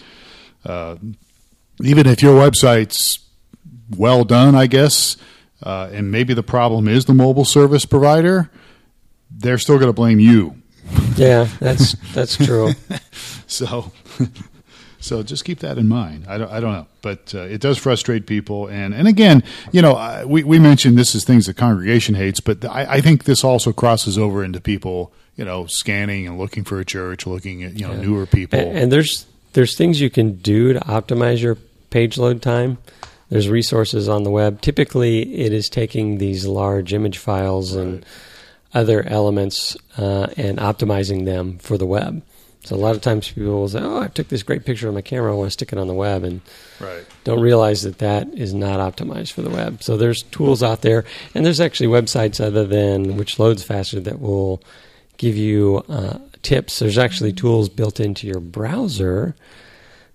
uh, 0.64 0.96
even 1.82 2.06
if 2.06 2.22
your 2.22 2.34
website's 2.34 3.20
well 3.96 4.24
done, 4.24 4.54
I 4.54 4.66
guess, 4.66 5.16
uh, 5.62 5.90
and 5.92 6.10
maybe 6.10 6.34
the 6.34 6.42
problem 6.42 6.88
is 6.88 7.04
the 7.04 7.14
mobile 7.14 7.44
service 7.44 7.84
provider, 7.84 8.50
they're 9.30 9.58
still 9.58 9.76
going 9.76 9.88
to 9.88 9.92
blame 9.92 10.20
you. 10.20 10.59
Yeah, 11.16 11.48
that's 11.60 11.92
that's 12.14 12.36
true. 12.36 12.72
so, 13.46 13.92
so 15.00 15.22
just 15.22 15.44
keep 15.44 15.60
that 15.60 15.78
in 15.78 15.88
mind. 15.88 16.24
I 16.28 16.38
don't, 16.38 16.50
I 16.50 16.60
don't 16.60 16.72
know, 16.72 16.86
but 17.02 17.34
uh, 17.34 17.40
it 17.42 17.60
does 17.60 17.78
frustrate 17.78 18.26
people. 18.26 18.66
And 18.68 18.94
and 18.94 19.06
again, 19.08 19.42
you 19.72 19.82
know, 19.82 19.92
I, 19.94 20.24
we 20.24 20.44
we 20.44 20.58
mentioned 20.58 20.96
this 20.98 21.14
is 21.14 21.24
things 21.24 21.46
the 21.46 21.54
congregation 21.54 22.14
hates, 22.14 22.40
but 22.40 22.64
I, 22.64 22.86
I 22.96 23.00
think 23.00 23.24
this 23.24 23.44
also 23.44 23.72
crosses 23.72 24.18
over 24.18 24.44
into 24.44 24.60
people, 24.60 25.12
you 25.36 25.44
know, 25.44 25.66
scanning 25.68 26.26
and 26.26 26.38
looking 26.38 26.64
for 26.64 26.80
a 26.80 26.84
church, 26.84 27.26
looking 27.26 27.62
at 27.64 27.74
you 27.78 27.86
know 27.86 27.94
Yeah. 27.94 28.00
newer 28.02 28.26
people. 28.26 28.58
And, 28.58 28.76
and 28.78 28.92
there's 28.92 29.26
there's 29.52 29.76
things 29.76 30.00
you 30.00 30.10
can 30.10 30.34
do 30.36 30.72
to 30.72 30.80
optimize 30.80 31.40
your 31.42 31.56
page 31.90 32.16
load 32.18 32.40
time. 32.42 32.78
There's 33.30 33.48
resources 33.48 34.08
on 34.08 34.24
the 34.24 34.30
web. 34.30 34.60
Typically, 34.60 35.34
it 35.40 35.52
is 35.52 35.68
taking 35.68 36.18
these 36.18 36.46
large 36.46 36.92
image 36.92 37.18
files 37.18 37.74
and 37.74 38.04
other 38.72 39.06
elements 39.06 39.76
uh, 39.98 40.28
and 40.36 40.58
optimizing 40.58 41.24
them 41.24 41.58
for 41.58 41.76
the 41.76 41.86
web. 41.86 42.22
So 42.64 42.76
a 42.76 42.78
lot 42.78 42.94
of 42.94 43.00
times 43.00 43.30
people 43.30 43.52
will 43.52 43.68
say, 43.68 43.80
"Oh, 43.80 44.00
I 44.00 44.08
took 44.08 44.28
this 44.28 44.42
great 44.42 44.66
picture 44.66 44.88
on 44.88 44.94
my 44.94 45.00
camera. 45.00 45.32
I 45.32 45.36
want 45.36 45.46
to 45.46 45.52
stick 45.52 45.72
it 45.72 45.78
on 45.78 45.86
the 45.86 45.94
web," 45.94 46.24
and 46.24 46.42
right. 46.78 47.04
don't 47.24 47.40
realize 47.40 47.82
that 47.82 47.98
that 47.98 48.28
is 48.34 48.52
not 48.52 48.80
optimized 48.80 49.32
for 49.32 49.40
the 49.40 49.50
web. 49.50 49.82
So 49.82 49.96
there's 49.96 50.22
tools 50.24 50.62
out 50.62 50.82
there, 50.82 51.04
and 51.34 51.44
there's 51.44 51.60
actually 51.60 51.88
websites 51.88 52.38
other 52.38 52.66
than 52.66 53.16
which 53.16 53.38
loads 53.38 53.62
faster 53.62 53.98
that 54.00 54.20
will 54.20 54.62
give 55.16 55.36
you 55.36 55.82
uh, 55.88 56.18
tips. 56.42 56.78
There's 56.78 56.98
actually 56.98 57.32
tools 57.32 57.70
built 57.70 57.98
into 57.98 58.26
your 58.26 58.40
browser, 58.40 59.34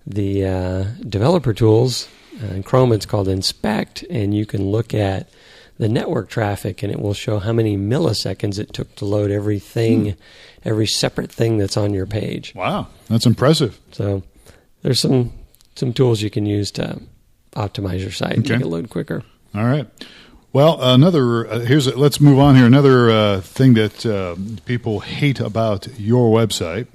the 0.05 0.45
uh, 0.45 0.83
developer 1.07 1.53
tools. 1.53 2.07
Uh, 2.43 2.53
in 2.53 2.63
Chrome, 2.63 2.91
it's 2.91 3.05
called 3.07 3.27
Inspect, 3.27 4.03
and 4.09 4.35
you 4.35 4.45
can 4.45 4.69
look 4.69 4.93
at 4.93 5.29
the 5.77 5.89
network 5.89 6.29
traffic, 6.29 6.83
and 6.83 6.91
it 6.91 6.99
will 6.99 7.13
show 7.13 7.39
how 7.39 7.51
many 7.51 7.77
milliseconds 7.77 8.57
it 8.59 8.73
took 8.73 8.95
to 8.95 9.05
load 9.05 9.29
everything, 9.31 10.15
every 10.63 10.87
separate 10.87 11.31
thing 11.31 11.57
that's 11.57 11.75
on 11.77 11.93
your 11.93 12.05
page. 12.05 12.53
Wow, 12.55 12.87
that's 13.09 13.25
impressive. 13.25 13.79
So 13.91 14.23
there's 14.81 14.99
some 15.01 15.33
some 15.75 15.91
tools 15.91 16.21
you 16.21 16.29
can 16.29 16.45
use 16.45 16.71
to 16.71 17.01
optimize 17.55 17.99
your 18.01 18.11
site 18.11 18.33
and 18.37 18.45
Okay. 18.45 18.55
make 18.55 18.61
it 18.65 18.67
load 18.69 18.89
quicker. 18.89 19.23
All 19.53 19.65
right. 19.65 19.87
Well, 20.53 20.81
another 20.81 21.45
uh, 21.51 21.59
here's 21.59 21.87
a, 21.87 21.97
let's 21.97 22.21
move 22.21 22.39
on 22.39 22.55
here. 22.55 22.65
Another 22.65 23.09
uh, 23.09 23.41
thing 23.41 23.73
that 23.73 24.05
uh, 24.05 24.35
people 24.65 25.01
hate 25.01 25.41
about 25.41 25.87
your 25.99 26.33
website. 26.33 26.87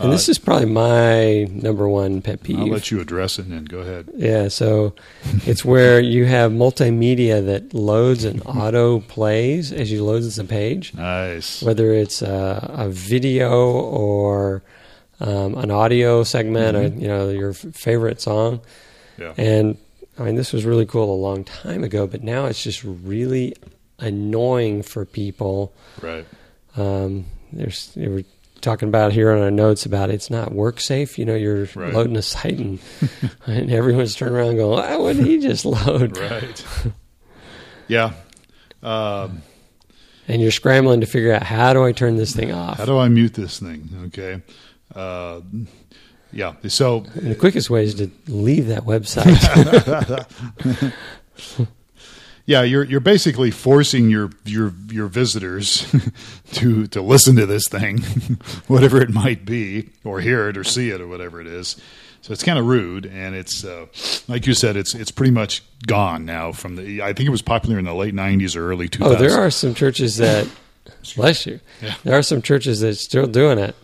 And 0.00 0.12
this 0.12 0.28
is 0.28 0.38
probably 0.38 0.66
my 0.66 1.44
number 1.50 1.88
one 1.88 2.22
pet 2.22 2.42
peeve. 2.42 2.58
Uh, 2.58 2.62
I'll 2.62 2.68
let 2.68 2.90
you 2.90 3.00
address 3.00 3.38
it 3.38 3.46
and 3.46 3.52
then 3.52 3.64
go 3.64 3.80
ahead. 3.80 4.08
Yeah, 4.14 4.48
so 4.48 4.94
it's 5.46 5.64
where 5.64 6.00
you 6.00 6.24
have 6.26 6.52
multimedia 6.52 7.44
that 7.46 7.74
loads 7.74 8.24
and 8.24 8.42
auto 8.46 9.00
plays 9.00 9.72
as 9.72 9.90
you 9.90 10.04
load 10.04 10.22
the 10.22 10.44
page, 10.44 10.94
Nice. 10.94 11.62
whether 11.62 11.92
it's 11.92 12.22
a, 12.22 12.74
a 12.74 12.88
video 12.88 13.70
or 13.72 14.62
um, 15.20 15.56
an 15.56 15.70
audio 15.70 16.22
segment 16.22 16.76
or 16.76 16.82
you 16.86 17.08
know 17.08 17.28
your 17.30 17.52
favorite 17.52 18.20
song. 18.20 18.60
Yeah. 19.18 19.34
And 19.36 19.76
I 20.18 20.22
mean, 20.22 20.36
this 20.36 20.52
was 20.52 20.64
really 20.64 20.86
cool 20.86 21.12
a 21.12 21.20
long 21.20 21.44
time 21.44 21.82
ago, 21.84 22.06
but 22.06 22.22
now 22.22 22.46
it's 22.46 22.62
just 22.62 22.84
really 22.84 23.54
annoying 23.98 24.82
for 24.82 25.04
people. 25.04 25.74
Right. 26.00 26.26
Um, 26.76 27.26
there's 27.52 27.92
they 27.94 28.08
were 28.08 28.22
talking 28.60 28.88
about 28.88 29.12
here 29.12 29.30
on 29.30 29.40
our 29.42 29.50
notes 29.50 29.86
about 29.86 30.10
it's 30.10 30.30
not 30.30 30.52
work 30.52 30.80
safe. 30.80 31.18
You 31.18 31.24
know, 31.24 31.34
you're 31.34 31.68
Right. 31.74 31.92
loading 31.92 32.16
a 32.16 32.22
site 32.22 32.58
and, 32.58 32.78
and 33.46 33.70
everyone's 33.70 34.14
turning 34.14 34.34
around 34.36 34.56
going, 34.56 34.84
"Ah, 34.84 34.98
"What 34.98 35.16
did 35.16 35.26
he 35.26 35.38
just 35.38 35.64
load?" 35.64 36.16
Right. 36.18 36.64
yeah. 37.88 38.12
Um, 38.82 39.42
And 40.28 40.42
you're 40.42 40.50
scrambling 40.50 41.00
to 41.00 41.06
figure 41.06 41.32
out 41.32 41.42
how 41.42 41.72
do 41.72 41.82
I 41.84 41.92
turn 41.92 42.16
this 42.16 42.34
thing 42.34 42.52
off. 42.52 42.78
how 42.78 42.84
do 42.84 42.98
I 42.98 43.08
mute 43.08 43.34
this 43.34 43.58
thing? 43.58 43.88
Okay. 44.06 44.42
Uh, 44.94 45.40
yeah. 46.32 46.54
So 46.68 47.04
And 47.14 47.30
the 47.30 47.34
quickest 47.34 47.70
way 47.70 47.84
is 47.84 47.94
to 47.94 48.10
leave 48.28 48.66
that 48.68 48.84
website. 48.84 49.34
Yeah, 52.48 52.62
you're 52.62 52.82
you're 52.82 52.98
basically 53.00 53.50
forcing 53.50 54.08
your 54.08 54.30
your 54.46 54.72
your 54.90 55.06
visitors 55.06 55.86
to 56.54 56.86
to 56.88 57.02
listen 57.02 57.36
to 57.36 57.44
this 57.44 57.68
thing, 57.68 57.98
whatever 58.68 59.02
it 59.02 59.10
might 59.10 59.44
be, 59.44 59.90
or 60.02 60.20
hear 60.20 60.48
it, 60.48 60.56
or 60.56 60.64
see 60.64 60.88
it, 60.88 61.00
or 61.02 61.06
whatever 61.06 61.42
it 61.42 61.46
is. 61.46 61.76
So 62.22 62.32
it's 62.32 62.42
kind 62.42 62.58
of 62.58 62.64
rude, 62.64 63.04
and 63.04 63.34
it's 63.34 63.64
uh, 63.64 63.84
like 64.28 64.46
you 64.46 64.54
said, 64.54 64.76
it's 64.78 64.94
it's 64.94 65.10
pretty 65.10 65.30
much 65.30 65.62
gone 65.86 66.24
now. 66.24 66.52
From 66.52 66.76
the, 66.76 67.02
I 67.02 67.12
think 67.12 67.26
it 67.26 67.30
was 67.30 67.42
popular 67.42 67.78
in 67.78 67.84
the 67.84 67.92
late 67.94 68.14
'90s 68.14 68.56
or 68.56 68.66
early 68.70 68.88
2000s. 68.88 69.06
oh, 69.06 69.14
there 69.16 69.38
are 69.38 69.50
some 69.50 69.74
churches 69.74 70.16
that, 70.16 70.48
bless 71.16 71.44
you, 71.46 71.60
Yeah. 71.82 71.96
there 72.02 72.16
are 72.16 72.22
some 72.22 72.40
churches 72.40 72.80
that 72.80 72.94
still 72.94 73.26
doing 73.26 73.58
it, 73.58 73.76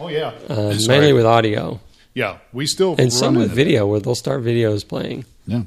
Oh 0.00 0.08
yeah, 0.08 0.32
uh, 0.48 0.74
mainly 0.88 1.12
with 1.12 1.26
audio 1.26 1.78
yeah. 2.18 2.38
We 2.52 2.66
still 2.66 2.96
and 2.98 3.12
some 3.12 3.36
with 3.36 3.52
video 3.52 3.86
where 3.86 4.00
they'll 4.00 4.16
start 4.16 4.42
videos 4.42 4.86
playing. 4.86 5.24
Yeah. 5.46 5.62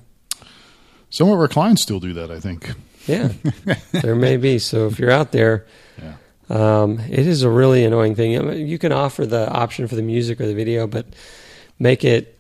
Some 1.12 1.30
of 1.30 1.38
our 1.40 1.48
clients 1.48 1.84
still 1.84 2.00
do 2.00 2.14
that, 2.14 2.32
I 2.32 2.40
think. 2.40 2.72
Yeah, 3.08 3.32
there 3.92 4.16
may 4.16 4.38
be. 4.38 4.58
So 4.60 4.88
if 4.88 4.98
you're 4.98 5.12
out 5.12 5.32
there, 5.32 5.66
Yeah. 6.02 6.14
um, 6.50 7.00
it 7.00 7.28
is 7.28 7.44
a 7.44 7.50
really 7.50 7.84
annoying 7.86 8.16
thing. 8.16 8.38
I 8.38 8.42
mean, 8.42 8.66
you 8.68 8.80
can 8.80 8.92
offer 8.92 9.26
the 9.26 9.50
option 9.50 9.88
for 9.88 9.96
the 9.96 10.02
music 10.02 10.42
or 10.42 10.48
the 10.48 10.56
video, 10.56 10.88
but 10.88 11.06
make 11.80 12.04
it 12.04 12.38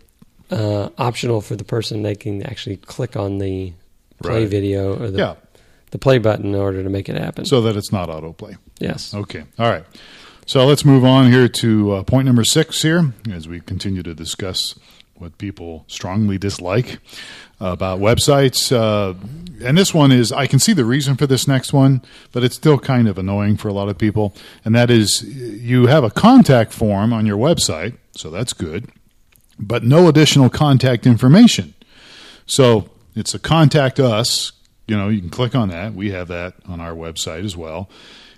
uh, 0.49 0.89
optional 0.97 1.41
for 1.41 1.55
the 1.55 1.63
person. 1.63 2.01
They 2.03 2.15
can 2.15 2.43
actually 2.43 2.77
click 2.77 3.15
on 3.15 3.37
the 3.37 3.73
play 4.23 4.41
Right. 4.41 4.49
video 4.49 5.01
or 5.01 5.09
the, 5.11 5.17
Yeah. 5.17 5.35
the 5.91 5.97
play 5.97 6.17
button 6.17 6.47
in 6.53 6.55
order 6.55 6.83
to 6.83 6.89
make 6.89 7.09
it 7.09 7.15
happen. 7.17 7.45
So 7.45 7.61
that 7.61 7.75
it's 7.75 7.91
not 7.91 8.09
autoplay. 8.09 8.57
yes. 8.79 9.13
Okay. 9.13 9.43
All 9.59 9.69
right. 9.69 9.83
So 10.45 10.65
let's 10.65 10.83
move 10.83 11.05
on 11.05 11.31
here 11.31 11.47
to 11.47 11.93
uh, 11.93 12.03
point 12.03 12.25
number 12.25 12.43
six 12.43 12.81
here 12.81 13.13
as 13.31 13.47
we 13.47 13.59
continue 13.61 14.03
to 14.03 14.13
discuss 14.13 14.75
what 15.21 15.37
people 15.37 15.85
strongly 15.87 16.37
dislike 16.37 16.99
about 17.59 17.99
websites. 17.99 18.71
Uh, 18.75 19.13
and 19.63 19.77
this 19.77 19.93
one 19.93 20.11
is, 20.11 20.31
I 20.31 20.47
can 20.47 20.57
see 20.57 20.73
the 20.73 20.83
reason 20.83 21.15
for 21.15 21.27
this 21.27 21.47
next 21.47 21.71
one, 21.71 22.01
but 22.31 22.43
it's 22.43 22.55
still 22.55 22.79
kind 22.79 23.07
of 23.07 23.19
annoying 23.19 23.55
for 23.57 23.67
a 23.67 23.73
lot 23.73 23.87
of 23.87 23.97
people. 23.99 24.33
And 24.65 24.73
that 24.73 24.89
is, 24.89 25.21
you 25.23 25.85
have 25.85 26.03
a 26.03 26.09
contact 26.09 26.73
form 26.73 27.13
on 27.13 27.27
your 27.27 27.37
website, 27.37 27.97
so 28.13 28.31
that's 28.31 28.53
good, 28.53 28.89
but 29.59 29.83
no 29.83 30.07
additional 30.07 30.49
contact 30.49 31.05
information. 31.05 31.75
So 32.47 32.89
it's 33.15 33.35
a 33.35 33.39
contact 33.39 33.99
us. 33.99 34.53
You 34.87 34.97
know, 34.97 35.09
you 35.09 35.21
can 35.21 35.29
click 35.29 35.55
on 35.55 35.69
that. 35.69 35.93
We 35.93 36.11
have 36.11 36.29
that 36.29 36.55
on 36.67 36.81
our 36.81 36.93
website 36.93 37.45
as 37.45 37.55
well. 37.55 37.89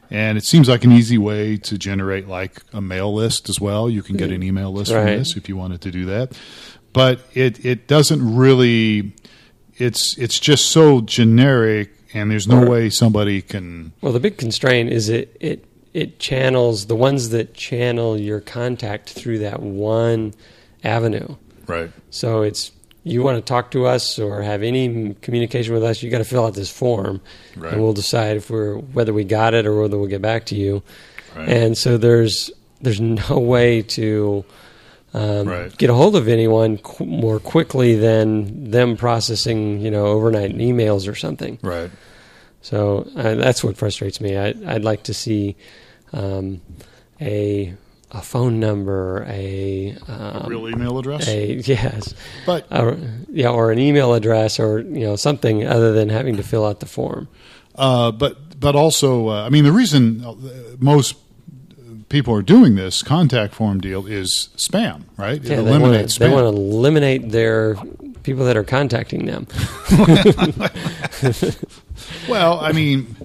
And 0.10 0.38
it 0.38 0.44
seems 0.44 0.70
like 0.70 0.84
an 0.84 0.92
easy 0.92 1.18
way 1.18 1.58
to 1.58 1.78
generate 1.78 2.28
like 2.28 2.62
a 2.72 2.82
mail 2.82 3.12
list 3.12 3.50
as 3.50 3.60
well. 3.60 3.90
You 3.90 4.04
can 4.04 4.16
get 4.16 4.32
an 4.32 4.44
email 4.44 4.72
list 4.72 4.92
from 4.92 5.06
this 5.06 5.36
if 5.36 5.50
you 5.50 5.58
wanted 5.58 5.82
to 5.82 5.92
do 5.92 6.06
that. 6.06 6.38
But 6.94 7.20
it 7.34 7.66
it 7.66 7.88
doesn't 7.88 8.36
really 8.36 9.14
it's 9.78 10.18
it's 10.18 10.40
just 10.40 10.68
so 10.72 11.02
generic 11.02 11.90
and 12.14 12.30
there's 12.30 12.48
no 12.48 12.60
Right. 12.62 12.70
way 12.70 12.90
somebody 12.92 13.42
can 13.42 13.92
Well, 14.02 14.14
the 14.14 14.20
big 14.20 14.38
constraint 14.38 14.92
is 14.92 15.10
it 15.10 15.36
it 15.40 15.66
it 15.94 16.20
channels 16.20 16.86
the 16.88 16.96
ones 16.96 17.30
that 17.30 17.54
channel 17.54 18.20
your 18.20 18.40
contact 18.40 19.10
through 19.10 19.40
that 19.40 19.62
one 19.62 20.34
avenue. 20.84 21.36
Right. 21.68 21.92
So 22.10 22.42
it's 22.44 22.72
you 23.06 23.22
want 23.22 23.38
to 23.38 23.42
talk 23.42 23.72
to 23.72 23.86
us 23.86 24.18
or 24.18 24.42
have 24.44 24.64
any 24.64 25.14
communication 25.22 25.74
with 25.74 25.84
us, 25.84 26.02
you 26.02 26.10
got 26.10 26.20
to 26.20 26.24
fill 26.24 26.46
out 26.46 26.54
this 26.54 26.70
form, 26.72 27.20
Right. 27.58 27.74
and 27.74 27.82
we'll 27.82 27.92
decide 27.94 28.38
if 28.38 28.50
we're 28.50 28.76
whether 28.78 29.14
we 29.14 29.24
got 29.26 29.54
it 29.54 29.66
or 29.66 29.82
whether 29.82 29.98
we'll 29.98 30.08
get 30.08 30.22
back 30.22 30.46
to 30.48 30.56
you. 30.56 30.84
Right. 31.36 31.50
And 31.50 31.78
so 31.78 31.98
there's 31.98 32.52
there's 32.82 33.02
no 33.02 33.40
way 33.40 33.82
to 33.82 34.46
um, 35.14 35.48
Right. 35.48 35.78
get 35.78 35.90
a 35.90 35.94
hold 35.94 36.16
of 36.16 36.28
anyone 36.28 36.78
qu- 36.80 37.06
more 37.06 37.40
quickly 37.40 37.96
than 37.96 38.72
them 38.72 38.98
processing, 38.98 39.80
you 39.82 39.92
know, 39.92 40.06
overnight 40.08 40.56
emails 40.58 41.08
or 41.08 41.16
something. 41.16 41.60
Right. 41.62 41.92
So 42.62 43.08
uh, 43.16 43.36
that's 43.36 43.64
what 43.64 43.78
frustrates 43.78 44.20
me. 44.22 44.38
I, 44.38 44.54
I'd 44.66 44.84
like 44.84 45.04
to 45.04 45.14
see 45.14 45.56
um, 46.14 46.62
a 47.22 47.74
a 48.16 48.22
phone 48.22 48.60
number, 48.60 49.26
a 49.28 49.98
um, 50.08 50.46
Real 50.48 50.70
email 50.70 51.00
address. 51.00 51.28
a 51.28 51.54
yes, 51.66 52.14
But 52.46 52.68
a, 52.72 52.96
yeah, 53.30 53.50
or 53.50 53.72
an 53.72 53.80
email 53.80 54.14
address, 54.14 54.60
or 54.60 54.80
you 54.82 55.02
know 55.06 55.16
something 55.16 55.66
other 55.68 55.92
than 55.94 56.10
having 56.10 56.38
to 56.38 56.44
fill 56.44 56.64
out 56.66 56.80
the 56.80 56.86
form. 56.86 57.28
Uh, 57.76 58.12
but 58.12 58.60
but 58.60 58.76
also, 58.76 59.30
uh, 59.30 59.44
I 59.46 59.50
mean, 59.50 59.64
the 59.64 59.72
reason 59.72 60.24
uh, 60.24 60.36
most 60.80 61.16
people 62.14 62.36
are 62.36 62.44
doing 62.44 62.76
this 62.76 63.02
contact 63.02 63.56
form 63.56 63.82
deal 63.82 64.06
is 64.06 64.50
spam, 64.56 65.02
right? 65.18 65.38
It 65.44 65.46
Yeah, 65.46 65.62
they 65.62 65.72
eliminates 65.72 66.20
want 66.20 66.32
to 66.34 66.46
eliminate 66.46 67.32
their 67.32 67.76
people 68.22 68.46
that 68.46 68.56
are 68.56 68.64
contacting 68.64 69.26
them. 69.26 69.48
well, 72.30 72.60
I 72.60 72.72
mean, 72.72 73.16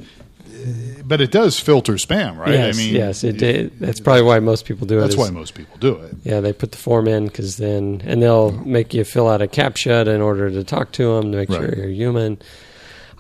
but 1.05 1.21
it 1.21 1.31
does 1.31 1.61
filter 1.61 1.93
spam, 1.95 2.39
right? 2.39 2.53
Yes, 2.55 2.75
I 2.75 2.79
mean, 2.79 2.95
yes, 2.95 3.25
it, 3.25 3.43
it, 3.43 3.79
that's 3.79 4.01
probably 4.01 4.23
why 4.23 4.41
most 4.41 4.65
people 4.65 4.87
do 4.87 4.97
it. 4.97 5.01
That's 5.03 5.13
is- 5.13 5.19
why 5.19 5.29
most 5.29 5.55
people 5.55 5.77
do 5.77 5.97
it. 5.97 6.15
Yeah, 6.25 6.41
they 6.41 6.55
put 6.55 6.73
the 6.73 6.79
form 6.79 7.09
in 7.09 7.27
because 7.27 7.59
then, 7.59 8.01
and 8.07 8.23
they'll 8.23 8.53
make 8.53 8.95
you 8.95 9.05
fill 9.05 9.29
out 9.29 9.43
a 9.43 9.47
captcha 9.47 10.07
in 10.07 10.23
order 10.23 10.49
to 10.49 10.65
talk 10.65 10.93
to 10.93 11.15
them 11.17 11.31
to 11.33 11.37
make 11.37 11.51
sure 11.51 11.75
you're 11.75 11.91
human. 11.91 12.39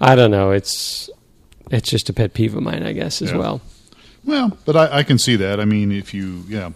I 0.00 0.16
don't 0.16 0.30
know. 0.30 0.50
It's 0.50 1.10
it's 1.70 1.90
just 1.90 2.08
a 2.08 2.14
pet 2.14 2.32
peeve 2.32 2.56
of 2.56 2.62
mine, 2.62 2.84
I 2.84 2.94
guess, 2.94 3.20
as 3.20 3.32
Yeah. 3.32 3.36
well. 3.36 3.60
Well, 4.28 4.58
but 4.66 4.76
I, 4.76 4.98
I 4.98 5.02
can 5.04 5.16
see 5.16 5.36
that. 5.36 5.58
I 5.58 5.64
mean, 5.64 5.90
if 5.90 6.12
you, 6.12 6.44
yeah. 6.48 6.66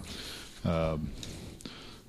Um, 0.64 1.10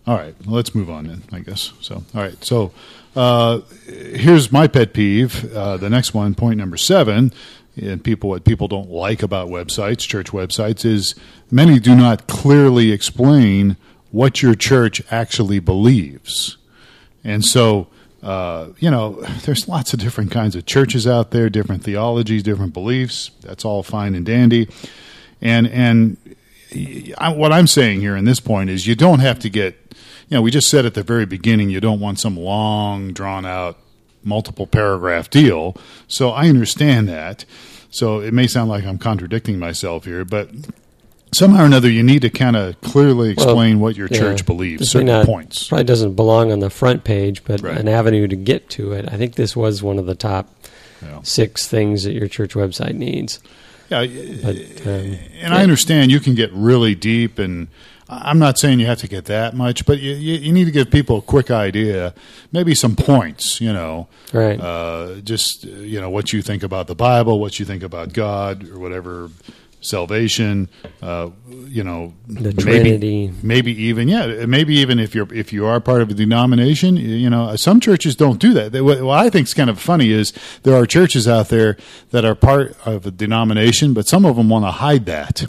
all 0.07 0.15
right, 0.15 0.33
well, 0.45 0.55
let's 0.55 0.73
move 0.73 0.89
on 0.89 1.07
then, 1.07 1.21
I 1.33 1.39
guess. 1.39 1.73
So, 1.81 1.95
all 2.15 2.21
right. 2.21 2.41
So, 2.41 2.71
uh, 3.13 3.59
here's 3.85 4.53
my 4.53 4.67
pet 4.67 4.93
peeve. 4.93 5.53
Uh, 5.53 5.75
the 5.75 5.89
next 5.89 6.13
one, 6.13 6.33
point 6.33 6.57
number 6.57 6.77
seven, 6.77 7.33
and 7.75 8.01
people 8.01 8.29
what 8.29 8.45
people 8.45 8.69
don't 8.69 8.89
like 8.89 9.21
about 9.21 9.49
websites, 9.49 10.07
church 10.07 10.31
websites, 10.31 10.85
is 10.85 11.13
many 11.51 11.77
do 11.77 11.93
not 11.93 12.25
clearly 12.27 12.93
explain 12.93 13.75
what 14.11 14.41
your 14.41 14.55
church 14.55 15.01
actually 15.11 15.59
believes. 15.59 16.55
And 17.21 17.43
so, 17.43 17.87
uh, 18.21 18.69
you 18.79 18.89
know, 18.89 19.21
there's 19.43 19.67
lots 19.67 19.93
of 19.93 19.99
different 19.99 20.31
kinds 20.31 20.55
of 20.55 20.65
churches 20.65 21.05
out 21.05 21.31
there, 21.31 21.49
different 21.49 21.83
theologies, 21.83 22.43
different 22.43 22.73
beliefs. 22.73 23.31
That's 23.41 23.65
all 23.65 23.83
fine 23.83 24.15
and 24.15 24.25
dandy. 24.25 24.69
And 25.43 25.67
and 25.67 26.17
I, 27.19 27.29
what 27.29 27.51
I'm 27.51 27.67
saying 27.67 27.99
here 27.99 28.15
in 28.15 28.25
this 28.25 28.39
point 28.39 28.69
is 28.71 28.87
you 28.87 28.95
don't 28.95 29.19
have 29.19 29.37
to 29.39 29.49
get, 29.49 29.75
you 30.29 30.37
know, 30.37 30.41
we 30.41 30.49
just 30.49 30.69
said 30.69 30.85
at 30.85 30.95
the 30.95 31.03
very 31.03 31.25
beginning 31.27 31.69
you 31.69 31.79
don't 31.81 31.99
want 31.99 32.19
some 32.19 32.35
long, 32.37 33.13
drawn 33.13 33.45
out, 33.45 33.77
multiple 34.23 34.65
paragraph 34.65 35.29
deal. 35.29 35.75
So 36.07 36.29
I 36.31 36.49
understand 36.49 37.07
that. 37.09 37.45
So 37.91 38.21
it 38.21 38.33
may 38.33 38.47
sound 38.47 38.69
like 38.69 38.85
I'm 38.85 38.97
contradicting 38.97 39.59
myself 39.59 40.05
here, 40.05 40.25
but 40.25 40.49
somehow 41.35 41.63
or 41.63 41.65
another 41.65 41.89
you 41.91 42.01
need 42.01 42.21
to 42.23 42.29
kind 42.29 42.55
of 42.55 42.79
clearly 42.81 43.29
explain 43.31 43.79
what 43.79 43.95
your 43.97 44.07
Yeah. 44.09 44.17
church 44.19 44.45
believes, 44.45 44.89
certain 44.89 45.07
not- 45.07 45.25
points. 45.25 45.67
Probably 45.67 45.83
doesn't 45.83 46.13
belong 46.15 46.51
on 46.51 46.59
the 46.59 46.69
front 46.71 47.03
page, 47.03 47.43
but 47.43 47.61
Right. 47.61 47.77
an 47.77 47.87
avenue 47.87 48.27
to 48.27 48.35
get 48.35 48.69
to 48.71 48.93
it. 48.93 49.05
I 49.11 49.17
think 49.17 49.35
this 49.35 49.55
was 49.55 49.83
one 49.83 49.99
of 49.99 50.05
the 50.07 50.15
top 50.15 50.49
Yeah. 51.03 51.19
six 51.23 51.67
things 51.67 52.03
that 52.03 52.13
your 52.13 52.27
church 52.27 52.53
website 52.53 52.95
needs. 52.95 53.39
Yeah, 53.89 54.05
But 54.43 54.87
um, 54.87 55.17
and 55.41 55.53
I 55.53 55.61
understand 55.61 56.11
you 56.11 56.19
can 56.19 56.35
get 56.35 56.51
really 56.53 56.95
deep, 56.95 57.37
and 57.39 57.67
I'm 58.09 58.39
not 58.39 58.57
saying 58.57 58.79
you 58.79 58.85
have 58.85 58.99
to 58.99 59.07
get 59.07 59.25
that 59.25 59.55
much, 59.55 59.85
but 59.85 59.99
you, 59.99 60.13
you, 60.13 60.35
you 60.35 60.51
need 60.51 60.65
to 60.65 60.71
give 60.71 60.89
people 60.91 61.17
a 61.17 61.21
quick 61.21 61.51
idea, 61.51 62.13
maybe 62.51 62.75
some 62.75 62.95
points, 62.95 63.61
you 63.61 63.71
know, 63.71 64.07
right, 64.33 64.59
uh, 64.59 65.15
just 65.21 65.63
you 65.63 65.99
know 66.01 66.09
what 66.09 66.33
you 66.33 66.41
think 66.41 66.63
about 66.63 66.87
the 66.87 66.95
Bible, 66.95 67.39
what 67.39 67.59
you 67.59 67.65
think 67.65 67.83
about 67.83 68.13
God, 68.13 68.67
or 68.69 68.79
whatever, 68.79 69.29
salvation, 69.83 70.69
uh, 71.01 71.29
you 71.67 71.83
know, 71.83 72.13
The 72.27 72.41
maybe, 72.41 72.53
Trinity. 72.63 73.33
maybe 73.43 73.83
even 73.83 74.07
yeah, 74.07 74.45
maybe 74.45 74.75
even 74.75 74.97
if 74.99 75.13
you're 75.13 75.31
if 75.33 75.53
you 75.53 75.65
are 75.65 75.79
part 75.79 76.01
of 76.01 76.09
a 76.09 76.13
denomination, 76.13 76.97
you 76.97 77.29
know, 77.29 77.55
some 77.55 77.79
churches 77.79 78.15
don't 78.15 78.39
do 78.39 78.53
that. 78.53 78.71
They, 78.71 78.81
what, 78.81 79.01
what 79.01 79.19
I 79.19 79.29
think 79.29 79.47
is 79.47 79.53
kind 79.53 79.69
of 79.69 79.79
funny 79.79 80.11
is 80.11 80.33
there 80.63 80.75
are 80.75 80.85
churches 80.85 81.27
out 81.27 81.49
there 81.49 81.77
that 82.11 82.25
are 82.25 82.35
part 82.35 82.75
of 82.85 83.05
a 83.05 83.11
denomination, 83.11 83.93
but 83.93 84.07
some 84.07 84.25
of 84.25 84.35
them 84.37 84.49
want 84.49 84.65
to 84.65 84.71
hide 84.71 85.05
that. 85.05 85.45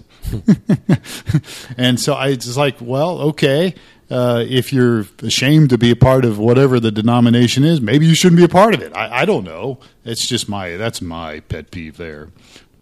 and 1.78 2.00
so 2.00 2.14
I 2.14 2.28
it's 2.28 2.46
just 2.46 2.58
like, 2.58 2.76
well, 2.80 3.18
okay. 3.20 3.74
Uh, 4.10 4.44
if 4.46 4.70
you're 4.70 5.06
ashamed 5.22 5.70
to 5.70 5.78
be 5.78 5.90
a 5.90 5.96
part 5.96 6.26
of 6.26 6.38
whatever 6.38 6.78
the 6.78 6.92
denomination 6.92 7.64
is, 7.64 7.80
maybe 7.80 8.06
you 8.06 8.14
shouldn't 8.14 8.36
be 8.36 8.44
a 8.44 8.48
part 8.48 8.74
of 8.74 8.82
it. 8.82 8.94
I, 8.94 9.22
I 9.22 9.24
don't 9.24 9.44
know. 9.44 9.78
It's 10.04 10.28
just 10.28 10.46
my 10.46 10.76
that's 10.76 11.00
my 11.00 11.40
pet 11.40 11.70
peeve 11.70 11.96
there. 11.96 12.28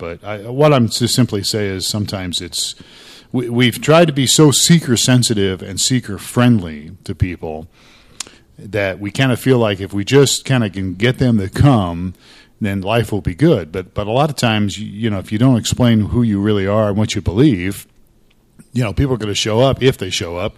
But 0.02 0.24
I, 0.24 0.50
what 0.50 0.72
I'm 0.72 0.88
to 0.88 1.06
simply 1.06 1.44
say 1.44 1.68
is 1.68 1.86
sometimes 1.86 2.40
it's 2.40 2.74
we, 3.30 3.48
we've 3.48 3.80
tried 3.80 4.06
to 4.06 4.12
be 4.12 4.26
so 4.26 4.50
seeker 4.50 4.96
sensitive 4.96 5.62
and 5.62 5.80
seeker 5.80 6.18
friendly 6.18 6.90
to 7.04 7.14
people 7.14 7.68
that 8.58 8.98
we 8.98 9.12
kind 9.12 9.30
of 9.30 9.38
feel 9.38 9.58
like 9.58 9.80
if 9.80 9.92
we 9.92 10.04
just 10.04 10.44
kind 10.44 10.64
of 10.64 10.72
can 10.72 10.94
get 10.94 11.18
them 11.18 11.38
to 11.38 11.48
come, 11.48 12.14
then 12.60 12.80
life 12.80 13.12
will 13.12 13.20
be 13.20 13.36
good. 13.36 13.70
But 13.70 13.94
but 13.94 14.08
a 14.08 14.10
lot 14.10 14.28
of 14.28 14.34
times, 14.34 14.76
you, 14.76 15.08
know, 15.08 15.20
if 15.20 15.30
you 15.30 15.38
don't 15.38 15.56
explain 15.56 16.00
who 16.00 16.24
you 16.24 16.40
really 16.40 16.66
are 16.66 16.88
and 16.88 16.98
what 16.98 17.14
you 17.14 17.20
believe, 17.20 17.86
you 18.72 18.82
know, 18.82 18.92
people 18.92 19.14
are 19.14 19.18
going 19.18 19.28
to 19.28 19.36
show 19.36 19.60
up 19.60 19.84
if 19.84 19.98
they 19.98 20.10
show 20.10 20.36
up, 20.36 20.56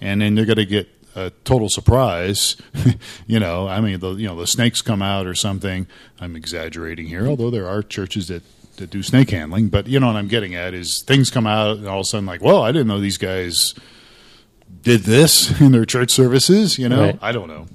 and 0.00 0.22
then 0.22 0.36
they're 0.36 0.46
going 0.46 0.56
to 0.56 0.64
get 0.64 0.88
a 1.14 1.32
total 1.44 1.68
surprise. 1.68 2.56
you 3.26 3.38
know, 3.38 3.68
I 3.68 3.82
mean, 3.82 4.00
the 4.00 4.14
you 4.14 4.26
know 4.26 4.36
the 4.36 4.46
snakes 4.46 4.80
come 4.80 5.02
out 5.02 5.26
or 5.26 5.34
something. 5.34 5.86
I'm 6.18 6.34
exaggerating 6.34 7.08
here, 7.08 7.26
although 7.26 7.50
there 7.50 7.68
are 7.68 7.82
churches 7.82 8.28
that. 8.28 8.42
That 8.76 8.90
do 8.90 9.02
snake 9.02 9.30
handling, 9.30 9.68
but 9.68 9.86
you 9.86 9.98
know 10.00 10.06
what 10.08 10.16
I'm 10.16 10.28
getting 10.28 10.54
at 10.54 10.74
is 10.74 11.02
things 11.02 11.30
come 11.30 11.46
out 11.46 11.78
and 11.78 11.86
all 11.88 12.00
of 12.00 12.02
a 12.02 12.04
sudden 12.04 12.26
like, 12.26 12.42
well, 12.42 12.62
I 12.62 12.72
didn't 12.72 12.88
know 12.88 13.00
these 13.00 13.18
guys 13.18 13.74
did 14.82 15.00
this 15.02 15.60
in 15.60 15.72
their 15.72 15.84
church 15.84 16.10
services. 16.10 16.78
You 16.78 16.88
know, 16.88 17.00
Right. 17.06 17.18
I 17.22 17.32
don't 17.32 17.48
know. 17.48 17.66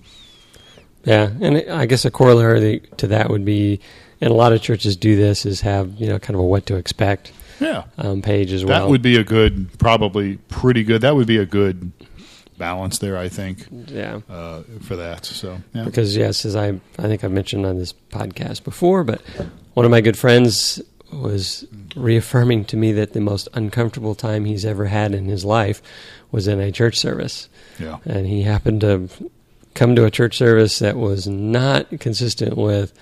Yeah, 1.03 1.31
and 1.41 1.57
I 1.71 1.87
guess 1.87 2.05
a 2.05 2.11
corollary 2.11 2.81
to 2.97 3.07
that 3.07 3.29
would 3.31 3.43
be, 3.43 3.79
and 4.21 4.29
a 4.29 4.35
lot 4.35 4.53
of 4.53 4.61
churches 4.61 4.95
do 4.95 5.15
this, 5.15 5.45
is 5.47 5.61
have 5.61 5.93
you 5.95 6.07
know 6.07 6.19
kind 6.19 6.35
of 6.35 6.41
a 6.41 6.45
what 6.45 6.67
to 6.67 6.75
expect 6.75 7.31
Yeah, 7.59 7.85
um, 7.97 8.21
page 8.21 8.51
as 8.53 8.63
well. 8.63 8.79
that 8.83 8.89
would 8.89 9.01
be 9.01 9.15
a 9.17 9.23
good, 9.23 9.69
probably 9.79 10.37
pretty 10.49 10.83
good. 10.83 11.01
That 11.01 11.15
would 11.15 11.25
be 11.27 11.37
a 11.37 11.45
good 11.47 11.91
balance 12.59 12.99
there, 12.99 13.17
I 13.17 13.29
think, 13.29 13.65
yeah. 13.87 14.19
uh, 14.29 14.61
for 14.81 14.95
that. 14.97 15.25
So 15.25 15.57
yeah, 15.73 15.85
Because 15.85 16.15
yes, 16.15 16.45
as 16.45 16.55
I 16.55 16.79
I 16.99 17.03
think 17.07 17.23
I've 17.23 17.31
mentioned 17.31 17.65
on 17.65 17.79
this 17.79 17.93
podcast 18.11 18.63
before, 18.63 19.03
but 19.03 19.23
one 19.73 19.85
of 19.85 19.89
my 19.91 20.01
good 20.01 20.17
friends 20.19 20.79
was 21.11 21.65
reaffirming 21.95 22.65
to 22.65 22.77
me 22.77 22.91
that 22.93 23.13
the 23.13 23.21
most 23.21 23.47
uncomfortable 23.53 24.15
time 24.15 24.45
he's 24.45 24.65
ever 24.65 24.85
had 24.85 25.13
in 25.13 25.25
his 25.25 25.45
life 25.45 25.81
was 26.31 26.47
in 26.47 26.59
a 26.59 26.71
church 26.71 26.97
service, 26.97 27.49
yeah, 27.79 27.97
and 28.05 28.25
he 28.27 28.43
happened 28.43 28.81
to 28.81 29.09
come 29.73 29.95
to 29.95 30.05
a 30.05 30.11
church 30.11 30.37
service 30.37 30.79
that 30.79 30.97
was 30.97 31.27
not 31.27 31.87
consistent 31.99 32.57
with 32.57 32.93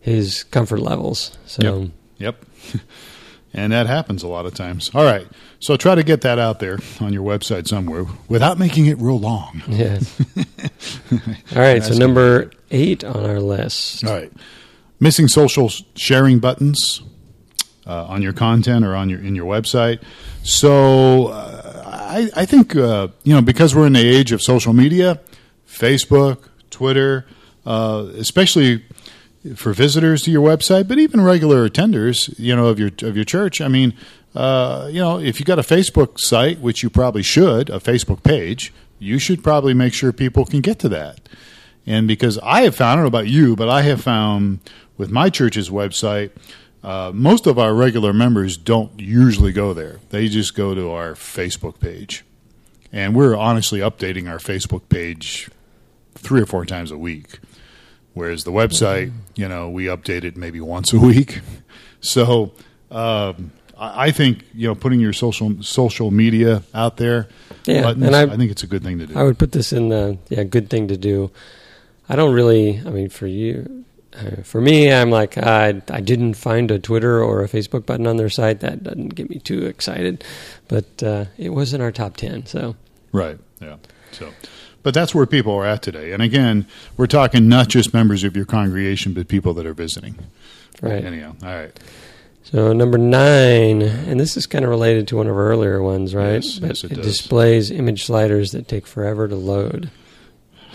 his 0.00 0.44
comfort 0.44 0.80
levels. 0.80 1.36
So 1.46 1.90
yep. 2.18 2.44
and 3.54 3.72
that 3.72 3.86
happens 3.86 4.22
a 4.22 4.28
lot 4.28 4.46
of 4.46 4.54
times. 4.54 4.90
All 4.94 5.04
right, 5.04 5.26
so 5.60 5.76
try 5.76 5.94
to 5.94 6.02
get 6.02 6.22
that 6.22 6.38
out 6.38 6.58
there 6.58 6.78
on 7.00 7.12
your 7.12 7.24
website 7.24 7.68
somewhere 7.68 8.04
without 8.28 8.58
making 8.58 8.86
it 8.86 8.98
real 8.98 9.18
long. 9.18 9.62
yes. 9.68 10.20
All 11.54 11.62
right, 11.62 11.82
so 11.82 11.94
number 11.94 12.50
eight 12.70 13.04
on 13.04 13.24
our 13.24 13.40
list. 13.40 14.04
All 14.04 14.12
right. 14.12 14.32
Missing 15.00 15.28
social 15.28 15.70
sharing 15.96 16.38
buttons 16.38 17.02
uh, 17.86 18.06
on 18.06 18.22
your 18.22 18.32
content 18.32 18.84
or 18.84 18.94
on 18.94 19.08
your 19.08 19.20
in 19.20 19.34
your 19.34 19.46
website. 19.46 20.02
So 20.42 21.28
uh, 21.28 21.82
I, 21.86 22.30
I 22.36 22.46
think 22.46 22.76
uh, 22.76 23.08
you 23.22 23.34
know 23.34 23.42
because 23.42 23.74
we're 23.74 23.86
in 23.86 23.92
the 23.94 24.06
age 24.06 24.32
of 24.32 24.42
social 24.42 24.72
media, 24.72 25.20
Facebook, 25.68 26.48
Twitter, 26.70 27.26
uh, 27.66 28.06
especially 28.16 28.84
for 29.56 29.74
visitors 29.74 30.22
to 30.22 30.30
your 30.30 30.46
website, 30.46 30.88
but 30.88 30.98
even 30.98 31.20
regular 31.20 31.68
attenders, 31.68 32.34
you 32.38 32.56
know, 32.56 32.66
of 32.66 32.78
your 32.78 32.90
of 33.02 33.16
your 33.16 33.24
church. 33.24 33.60
I 33.60 33.68
mean, 33.68 33.94
uh, 34.34 34.88
you 34.90 35.00
know, 35.00 35.18
if 35.18 35.38
you 35.38 35.46
got 35.46 35.58
a 35.58 35.62
Facebook 35.62 36.18
site, 36.18 36.60
which 36.60 36.82
you 36.82 36.90
probably 36.90 37.22
should, 37.22 37.70
a 37.70 37.78
Facebook 37.78 38.22
page, 38.22 38.72
you 38.98 39.18
should 39.18 39.44
probably 39.44 39.74
make 39.74 39.92
sure 39.92 40.12
people 40.12 40.44
can 40.44 40.60
get 40.60 40.78
to 40.80 40.88
that. 40.88 41.20
And 41.86 42.08
because 42.08 42.38
I 42.42 42.62
have 42.62 42.74
found, 42.74 42.92
I 42.92 42.94
don't 42.94 43.02
know 43.04 43.08
about 43.08 43.28
you, 43.28 43.56
but 43.56 43.68
I 43.68 43.82
have 43.82 44.00
found 44.00 44.60
with 44.96 45.10
my 45.10 45.28
church's 45.28 45.68
website, 45.68 46.30
uh, 46.84 47.10
most 47.14 47.46
of 47.46 47.58
our 47.58 47.74
regular 47.74 48.12
members 48.12 48.56
don't 48.56 49.00
usually 49.00 49.52
go 49.52 49.72
there. 49.74 50.00
They 50.10 50.28
just 50.28 50.54
go 50.54 50.74
to 50.74 50.90
our 50.90 51.14
Facebook 51.14 51.80
page. 51.80 52.24
And 52.92 53.16
we're 53.16 53.34
honestly 53.36 53.80
updating 53.80 54.28
our 54.30 54.38
Facebook 54.38 54.88
page 54.88 55.50
three 56.14 56.40
or 56.40 56.46
four 56.46 56.64
times 56.64 56.90
a 56.92 56.98
week. 56.98 57.38
Whereas 58.12 58.44
the 58.44 58.52
website, 58.52 59.10
you 59.34 59.48
know, 59.48 59.68
we 59.68 59.86
update 59.86 60.22
it 60.22 60.36
maybe 60.36 60.60
once 60.60 60.92
a 60.92 60.98
week. 61.00 61.40
So, 62.06 62.52
um, 62.90 63.50
I 63.78 64.08
I 64.08 64.10
think 64.10 64.44
you 64.52 64.68
know 64.68 64.74
putting 64.74 65.00
your 65.00 65.14
social 65.14 65.62
social 65.62 66.10
media 66.10 66.62
out 66.74 66.98
there, 66.98 67.28
Yeah, 67.64 67.80
buttons, 67.80 68.04
and 68.06 68.14
I- 68.14 68.24
I 68.30 68.36
think 68.36 68.50
it's 68.50 68.62
a 68.62 68.66
good 68.66 68.82
thing 68.84 68.98
to 68.98 69.06
do. 69.06 69.18
I 69.18 69.22
would 69.22 69.38
put 69.38 69.52
this 69.52 69.72
in 69.72 69.88
the 69.88 70.18
yeah 70.28 70.44
good 70.44 70.68
thing 70.68 70.88
to 70.88 70.98
do. 70.98 71.30
I 72.06 72.14
don't 72.14 72.34
really. 72.34 72.78
I 72.84 72.90
mean, 72.90 73.08
for 73.08 73.26
you, 73.26 73.86
uh, 74.18 74.42
for 74.42 74.60
me, 74.60 74.92
I'm 74.92 75.10
like 75.10 75.36
I 75.38 75.82
I 75.90 76.00
didn't 76.00 76.34
find 76.34 76.70
a 76.70 76.78
Twitter 76.78 77.22
or 77.22 77.42
a 77.42 77.48
Facebook 77.48 77.86
button 77.86 78.06
on 78.06 78.16
their 78.16 78.28
site. 78.30 78.60
That 78.60 78.82
doesn't 78.82 79.14
get 79.14 79.28
me 79.30 79.38
too 79.38 79.66
excited, 79.66 80.24
but 80.68 81.02
uh, 81.02 81.26
it 81.38 81.50
was 81.50 81.74
in 81.74 81.80
our 81.80 81.92
top 81.92 82.16
ten. 82.16 82.46
So 82.46 82.76
Right. 83.12 83.38
Yeah. 83.60 83.76
So, 84.12 84.32
but 84.82 84.92
that's 84.94 85.14
where 85.14 85.26
people 85.26 85.52
are 85.54 85.64
at 85.66 85.82
today. 85.82 86.12
And 86.12 86.22
again, 86.22 86.66
we're 86.96 87.06
talking 87.06 87.48
not 87.48 87.68
just 87.68 87.92
members 87.94 88.22
of 88.24 88.36
your 88.36 88.44
congregation, 88.44 89.12
but 89.14 89.28
people 89.28 89.54
that 89.54 89.66
are 89.66 89.74
visiting. 89.74 90.16
right. 90.82 91.04
Anyhow, 91.04 91.34
all 91.42 91.48
right. 91.54 91.78
So 92.42 92.72
number 92.74 92.98
nine, 92.98 93.80
and 93.82 94.20
this 94.20 94.36
is 94.36 94.46
kind 94.46 94.64
of 94.64 94.70
related 94.70 95.08
to 95.08 95.16
one 95.16 95.26
of 95.26 95.34
our 95.34 95.48
earlier 95.48 95.82
ones, 95.82 96.14
right? 96.14 96.44
Yes, 96.44 96.58
But 96.58 96.68
yes, 96.68 96.84
it 96.84 96.88
does. 96.94 97.06
displays 97.06 97.70
image 97.70 98.04
sliders 98.04 98.52
that 98.52 98.68
take 98.68 98.86
forever 98.86 99.26
to 99.26 99.34
load. 99.34 99.90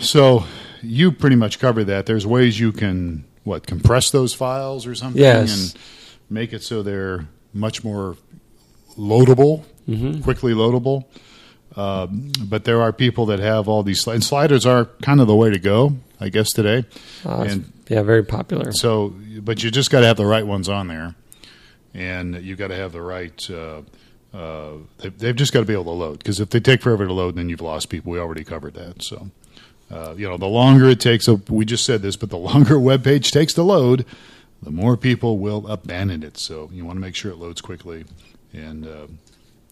So 0.00 0.44
you 0.82 1.12
pretty 1.12 1.36
much 1.36 1.58
covered 1.58 1.84
that. 1.84 2.06
There's 2.06 2.26
ways 2.26 2.58
you 2.58 2.72
can 2.72 3.24
what 3.44 3.66
compress 3.66 4.10
those 4.10 4.34
files 4.34 4.86
or 4.86 4.94
something, 4.94 5.20
Yes. 5.20 5.72
and 5.74 5.80
make 6.28 6.52
it 6.52 6.62
so 6.62 6.82
they're 6.82 7.26
much 7.52 7.82
more 7.84 8.16
loadable, 8.98 9.64
Mm-hmm. 9.88 10.20
quickly 10.22 10.52
loadable. 10.52 11.04
Um, 11.76 12.30
but 12.44 12.64
there 12.64 12.80
are 12.82 12.92
people 12.92 13.26
that 13.26 13.38
have 13.40 13.68
all 13.68 13.82
these 13.82 14.04
sli- 14.04 14.14
and 14.14 14.24
sliders 14.24 14.66
are 14.66 14.84
kind 15.02 15.20
of 15.20 15.26
the 15.26 15.34
way 15.34 15.50
to 15.50 15.58
go, 15.58 15.94
I 16.20 16.28
guess 16.28 16.50
today. 16.52 16.84
Uh, 17.24 17.42
And- 17.42 17.72
yeah, 17.88 18.02
very 18.02 18.22
popular. 18.24 18.70
So, 18.72 19.14
but 19.40 19.64
you 19.64 19.70
just 19.72 19.90
got 19.90 20.00
to 20.00 20.06
have 20.06 20.16
the 20.16 20.26
right 20.26 20.46
ones 20.46 20.68
on 20.68 20.86
there, 20.88 21.16
and 21.92 22.36
you 22.44 22.54
got 22.54 22.68
to 22.68 22.76
have 22.76 22.92
the 22.92 23.00
right. 23.02 23.50
Uh, 23.50 23.82
uh, 24.32 24.74
they, 24.98 25.08
they've 25.08 25.34
just 25.34 25.52
got 25.52 25.60
to 25.60 25.66
be 25.66 25.72
able 25.72 25.84
to 25.84 25.90
load 25.90 26.18
because 26.18 26.38
if 26.38 26.50
they 26.50 26.60
take 26.60 26.82
forever 26.82 27.04
to 27.06 27.12
load, 27.12 27.34
then 27.34 27.48
you've 27.48 27.60
lost 27.60 27.88
people. 27.88 28.12
We 28.12 28.20
already 28.20 28.44
covered 28.44 28.74
that. 28.74 29.02
So, 29.02 29.30
uh, 29.90 30.14
you 30.16 30.28
know, 30.28 30.36
the 30.36 30.46
longer 30.46 30.88
it 30.88 31.00
takes, 31.00 31.28
we 31.28 31.64
just 31.64 31.84
said 31.84 32.02
this, 32.02 32.16
but 32.16 32.30
the 32.30 32.38
longer 32.50 32.76
a 32.76 32.80
web 32.80 33.02
page 33.04 33.30
takes 33.32 33.52
to 33.54 33.62
load, 33.62 34.04
the 34.62 34.70
more 34.70 34.96
people 34.96 35.38
will 35.38 35.66
abandon 35.68 36.22
it. 36.22 36.38
So, 36.38 36.70
you 36.72 36.84
want 36.84 36.96
to 36.96 37.00
make 37.00 37.14
sure 37.14 37.30
it 37.32 37.36
loads 37.38 37.60
quickly 37.60 38.04
and 38.52 38.86
uh, 38.86 39.06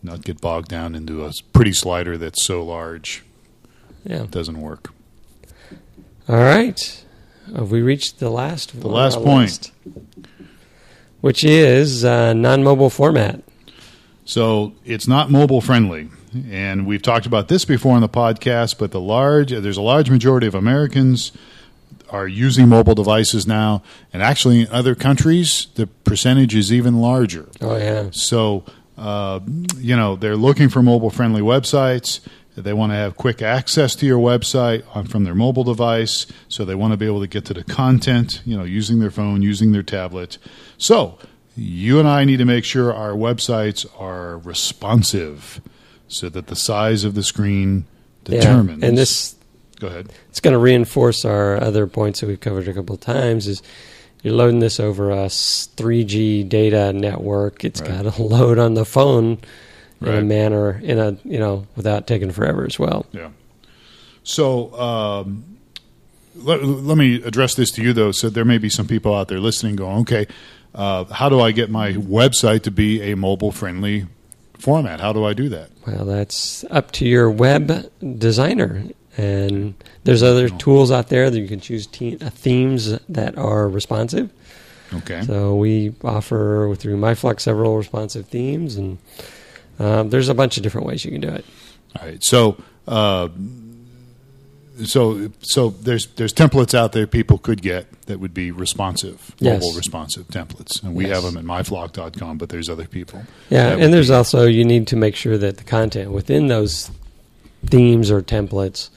not 0.03 0.23
get 0.25 0.41
bogged 0.41 0.69
down 0.69 0.95
into 0.95 1.25
a 1.25 1.33
pretty 1.53 1.73
slider 1.73 2.17
that's 2.17 2.43
so 2.45 2.65
large 2.65 3.23
Yeah. 4.05 4.23
it 4.25 4.31
doesn't 4.31 4.61
work. 4.61 4.93
All 6.29 6.37
right. 6.37 7.05
Have 7.57 7.71
we 7.71 7.81
reached 7.81 8.19
the 8.19 8.31
last 8.31 8.79
The 8.81 8.89
last 8.89 9.17
point. 9.19 9.51
list? 9.51 9.73
which 11.21 11.43
is 11.45 12.05
uh, 12.05 12.33
non-mobile 12.33 12.91
format. 12.91 13.43
So 14.25 14.75
it's 14.85 15.09
not 15.09 15.31
mobile 15.33 15.61
friendly. 15.61 16.09
And 16.51 16.87
we've 16.87 17.03
talked 17.03 17.27
about 17.27 17.49
this 17.49 17.65
before 17.65 17.95
on 17.95 18.01
the 18.01 18.09
podcast, 18.09 18.79
but 18.79 18.91
the 18.91 19.01
large 19.01 19.51
there's 19.51 19.77
a 19.77 19.83
large 19.83 20.11
majority 20.11 20.47
of 20.47 20.55
Americans 20.55 21.33
are 22.11 22.27
using 22.27 22.69
mobile 22.69 22.95
devices 22.95 23.47
now, 23.47 23.83
and 24.13 24.23
actually 24.23 24.63
in 24.63 24.69
other 24.69 24.95
countries 24.95 25.69
the 25.75 25.87
percentage 25.87 26.55
is 26.55 26.73
even 26.73 27.01
larger. 27.01 27.49
Oh 27.61 27.77
yeah. 27.77 28.09
So 28.13 28.65
uh, 28.97 29.41
you 29.77 29.97
know 29.97 30.17
they're 30.17 30.37
looking 30.37 30.69
for 30.69 30.83
mobile 30.83 31.11
friendly 31.11 31.43
websites. 31.43 32.21
They 32.57 32.73
want 32.73 32.91
to 32.91 32.97
have 32.97 33.17
quick 33.17 33.41
access 33.41 33.95
to 33.97 34.07
your 34.07 34.19
website 34.19 34.83
on, 34.93 35.07
from 35.07 35.23
their 35.23 35.35
mobile 35.35 35.63
device, 35.63 36.27
so 36.49 36.65
they 36.65 36.75
want 36.75 36.93
to 36.93 36.97
be 36.97 37.07
able 37.07 37.21
to 37.21 37.29
get 37.29 37.45
to 37.47 37.55
the 37.55 37.63
content, 37.63 38.43
you 38.45 38.57
know, 38.57 38.65
using 38.65 38.99
their 38.99 39.13
phone, 39.13 39.43
using 39.43 39.71
their 39.71 39.85
tablet. 39.85 40.39
So 40.77 41.19
you 41.57 41.99
and 41.99 42.09
I 42.09 42.25
need 42.25 42.39
to 42.39 42.45
make 42.45 42.65
sure 42.65 42.93
our 42.93 43.13
websites 43.13 43.87
are 43.99 44.39
responsive, 44.39 45.61
so 46.09 46.29
that 46.29 46.47
the 46.49 46.57
size 46.57 47.05
of 47.05 47.15
the 47.15 47.23
screen 47.23 47.85
determines. 48.25 48.83
Yeah. 48.83 48.89
And 48.89 48.99
this 48.99 49.37
go 49.81 49.87
ahead. 49.89 50.13
it's 50.29 50.41
going 50.41 50.53
to 50.53 50.59
reinforce 50.59 51.25
our 51.25 51.63
other 51.63 51.87
points 51.87 52.21
that 52.21 52.27
we've 52.27 52.41
covered 52.41 52.67
a 52.69 52.75
couple 52.75 52.95
of 52.95 53.01
times 53.01 53.47
is 53.47 53.63
you're 54.23 54.35
loading 54.35 54.59
this 54.59 54.81
over 54.81 55.11
a 55.11 55.27
3G 55.27 56.49
data 56.49 56.93
network. 56.93 57.65
It's 57.65 57.81
Right. 57.81 58.03
got 58.03 58.15
to 58.15 58.23
load 58.37 58.59
on 58.59 58.75
the 58.75 58.85
phone 58.85 59.39
in 60.01 60.09
a 60.09 60.23
manner 60.23 60.81
in 60.83 60.99
a 60.99 61.17
you 61.25 61.39
know 61.39 61.67
without 61.77 62.07
taking 62.07 62.31
forever 62.31 62.65
as 62.65 62.79
well. 62.79 63.07
Yeah. 63.13 63.31
So 64.23 64.73
um, 64.79 65.57
let, 66.37 66.63
let 66.63 66.99
me 66.99 67.23
address 67.23 67.55
this 67.55 67.71
to 67.73 67.83
you, 67.83 67.93
though. 67.93 68.13
So 68.13 68.29
there 68.31 68.45
may 68.45 68.59
be 68.59 68.69
some 68.69 68.87
people 68.87 69.15
out 69.15 69.29
there 69.29 69.41
listening 69.41 69.77
going, 69.77 70.01
okay, 70.03 70.27
uh, 70.75 71.05
how 71.05 71.29
do 71.29 71.41
I 71.41 71.51
get 71.53 71.71
my 71.71 71.93
website 71.95 72.63
to 72.65 72.71
be 72.71 73.01
a 73.11 73.17
mobile 73.17 73.51
friendly 73.53 74.07
format? 74.59 75.01
How 75.01 75.13
do 75.13 75.25
I 75.25 75.33
do 75.33 75.49
that? 75.49 75.71
Well, 75.87 76.05
that's 76.05 76.65
up 76.71 76.93
to 76.93 77.07
your 77.07 77.31
web 77.31 77.91
designer. 78.19 78.85
And 79.17 79.75
there's 80.05 80.23
other 80.23 80.49
tools 80.49 80.93
out 80.93 81.09
there 81.09 81.29
that 81.29 81.39
you 81.39 81.49
can 81.49 81.61
choose 81.61 81.87
te- 81.89 82.19
uh, 82.21 82.31
themes 82.31 82.99
that 83.09 83.37
are 83.37 83.69
responsive. 83.69 84.31
Okay. 84.93 85.23
So 85.23 85.57
we 85.57 85.93
offer 86.05 86.75
through 86.79 86.97
MyFlock 86.97 87.41
several 87.41 87.77
responsive 87.77 88.27
themes, 88.29 88.77
and 88.77 88.99
um, 89.79 90.11
there's 90.11 90.29
a 90.29 90.35
bunch 90.35 90.57
of 90.57 90.63
different 90.63 90.87
ways 90.87 91.05
you 91.05 91.11
can 91.11 91.21
do 91.21 91.29
it. 91.29 91.45
All 91.99 92.07
right. 92.07 92.23
So, 92.23 92.57
uh, 92.87 93.29
so, 94.85 95.31
so 95.41 95.71
there's 95.71 96.07
there's 96.17 96.33
templates 96.33 96.75
out 96.75 96.93
there 96.93 97.07
people 97.07 97.39
could 97.39 97.63
get 97.63 98.03
that 98.03 98.21
would 98.21 98.35
be 98.35 98.51
responsive, 98.51 99.35
Yes. 99.39 99.63
mobile 99.63 99.77
responsive 99.77 100.29
templates, 100.29 100.83
and 100.83 100.95
we 100.95 101.07
Yes. 101.07 101.23
have 101.23 101.33
them 101.35 101.37
at 101.37 101.45
myflock.com. 101.45 102.39
But 102.39 102.49
there's 102.49 102.69
other 102.69 102.87
people. 102.87 103.23
Yeah, 103.51 103.77
and 103.77 103.93
there's 103.93 104.09
be- 104.09 104.15
also 104.15 104.47
you 104.47 104.65
need 104.65 104.87
to 104.89 104.97
make 104.97 105.17
sure 105.17 105.37
that 105.39 105.57
the 105.59 105.65
content 105.65 106.13
within 106.13 106.49
those 106.49 106.91
themes 107.67 108.11
or 108.11 108.23
templates 108.23 108.89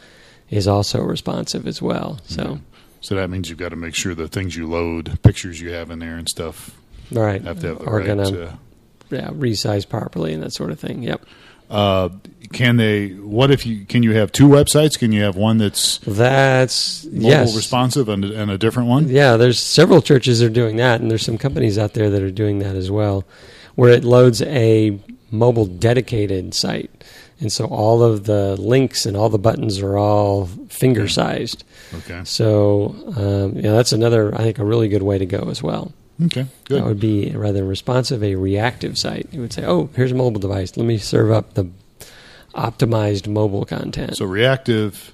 is 0.50 0.68
also 0.68 1.02
responsive 1.02 1.66
as 1.68 1.82
well. 1.82 2.20
So, 2.26 2.60
so 3.00 3.16
that 3.16 3.30
means 3.30 3.50
you've 3.50 3.58
got 3.58 3.70
to 3.70 3.76
make 3.76 3.96
sure 3.96 4.14
the 4.14 4.28
things 4.28 4.56
you 4.56 4.68
load, 4.70 5.20
pictures 5.24 5.60
you 5.62 5.72
have 5.72 5.90
in 5.92 6.00
there, 6.00 6.18
and 6.18 6.28
stuff 6.30 6.72
right, 7.12 7.42
have 7.42 7.60
to 7.62 7.68
have 7.68 7.80
the 7.80 7.86
are 7.86 7.98
right. 7.98 8.06
gonna 8.08 8.30
uh, 8.30 8.54
yeah 9.10 9.30
resize 9.30 9.88
properly 9.88 10.34
and 10.34 10.44
that 10.44 10.54
sort 10.54 10.72
of 10.72 10.80
thing. 10.80 11.04
Yep, 11.04 11.26
Uh, 11.72 12.10
can 12.52 12.76
they? 12.76 13.10
What 13.10 13.50
if 13.50 13.66
you 13.66 13.86
can 13.86 14.04
you 14.04 14.12
have 14.14 14.32
two 14.32 14.48
websites? 14.48 15.00
Can 15.00 15.12
you 15.12 15.22
have 15.24 15.38
one 15.38 15.58
that's 15.58 16.00
that's 16.00 17.06
mobile 17.06 17.30
yes. 17.30 17.56
responsive 17.56 18.10
and, 18.10 18.26
and 18.26 18.52
a 18.52 18.58
different 18.58 18.90
one? 18.90 19.08
Yeah, 19.08 19.38
there's 19.38 19.58
several 19.58 20.02
churches 20.02 20.40
that 20.40 20.48
are 20.48 20.50
doing 20.50 20.76
that, 20.76 21.00
and 21.02 21.10
there's 21.10 21.26
some 21.26 21.38
companies 21.38 21.78
out 21.78 21.94
there 21.94 22.10
that 22.10 22.22
are 22.22 22.32
doing 22.32 22.60
that 22.60 22.76
as 22.76 22.92
well, 22.92 23.26
where 23.76 23.92
it 23.92 24.04
loads 24.04 24.42
a 24.42 25.00
mobile 25.32 25.66
dedicated 25.66 26.54
site, 26.54 27.06
and 27.40 27.52
so 27.52 27.66
all 27.66 28.04
of 28.04 28.26
the 28.26 28.58
links 28.58 29.06
and 29.06 29.16
all 29.16 29.30
the 29.30 29.40
buttons 29.40 29.80
are 29.80 29.98
all 29.98 30.48
finger 30.68 31.08
sized. 31.08 31.64
Okay. 31.94 32.22
So 32.26 32.96
um, 33.16 33.56
yeah, 33.56 33.72
that's 33.72 33.94
another 33.94 34.36
I 34.36 34.40
think 34.40 34.60
a 34.60 34.66
really 34.66 34.90
good 34.90 35.04
way 35.04 35.18
to 35.18 35.26
go 35.26 35.50
as 35.50 35.64
well. 35.64 35.94
Okay. 36.26 36.46
Good. 36.66 36.82
That 36.82 36.86
would 36.88 37.00
be 37.00 37.32
rather 37.36 37.60
than 37.60 37.68
responsive, 37.68 38.24
a 38.24 38.36
reactive 38.36 38.98
site. 38.98 39.28
It 39.32 39.40
would 39.40 39.54
say, 39.54 39.64
"Oh, 39.66 39.90
here's 39.96 40.12
a 40.12 40.16
mobile 40.16 40.40
device. 40.40 40.78
Let 40.78 40.86
me 40.86 40.98
serve 40.98 41.32
up 41.32 41.54
the 41.56 41.68
optimized 42.54 43.28
mobile 43.28 43.66
content." 43.66 44.18
So 44.18 44.26
reactive 44.26 45.14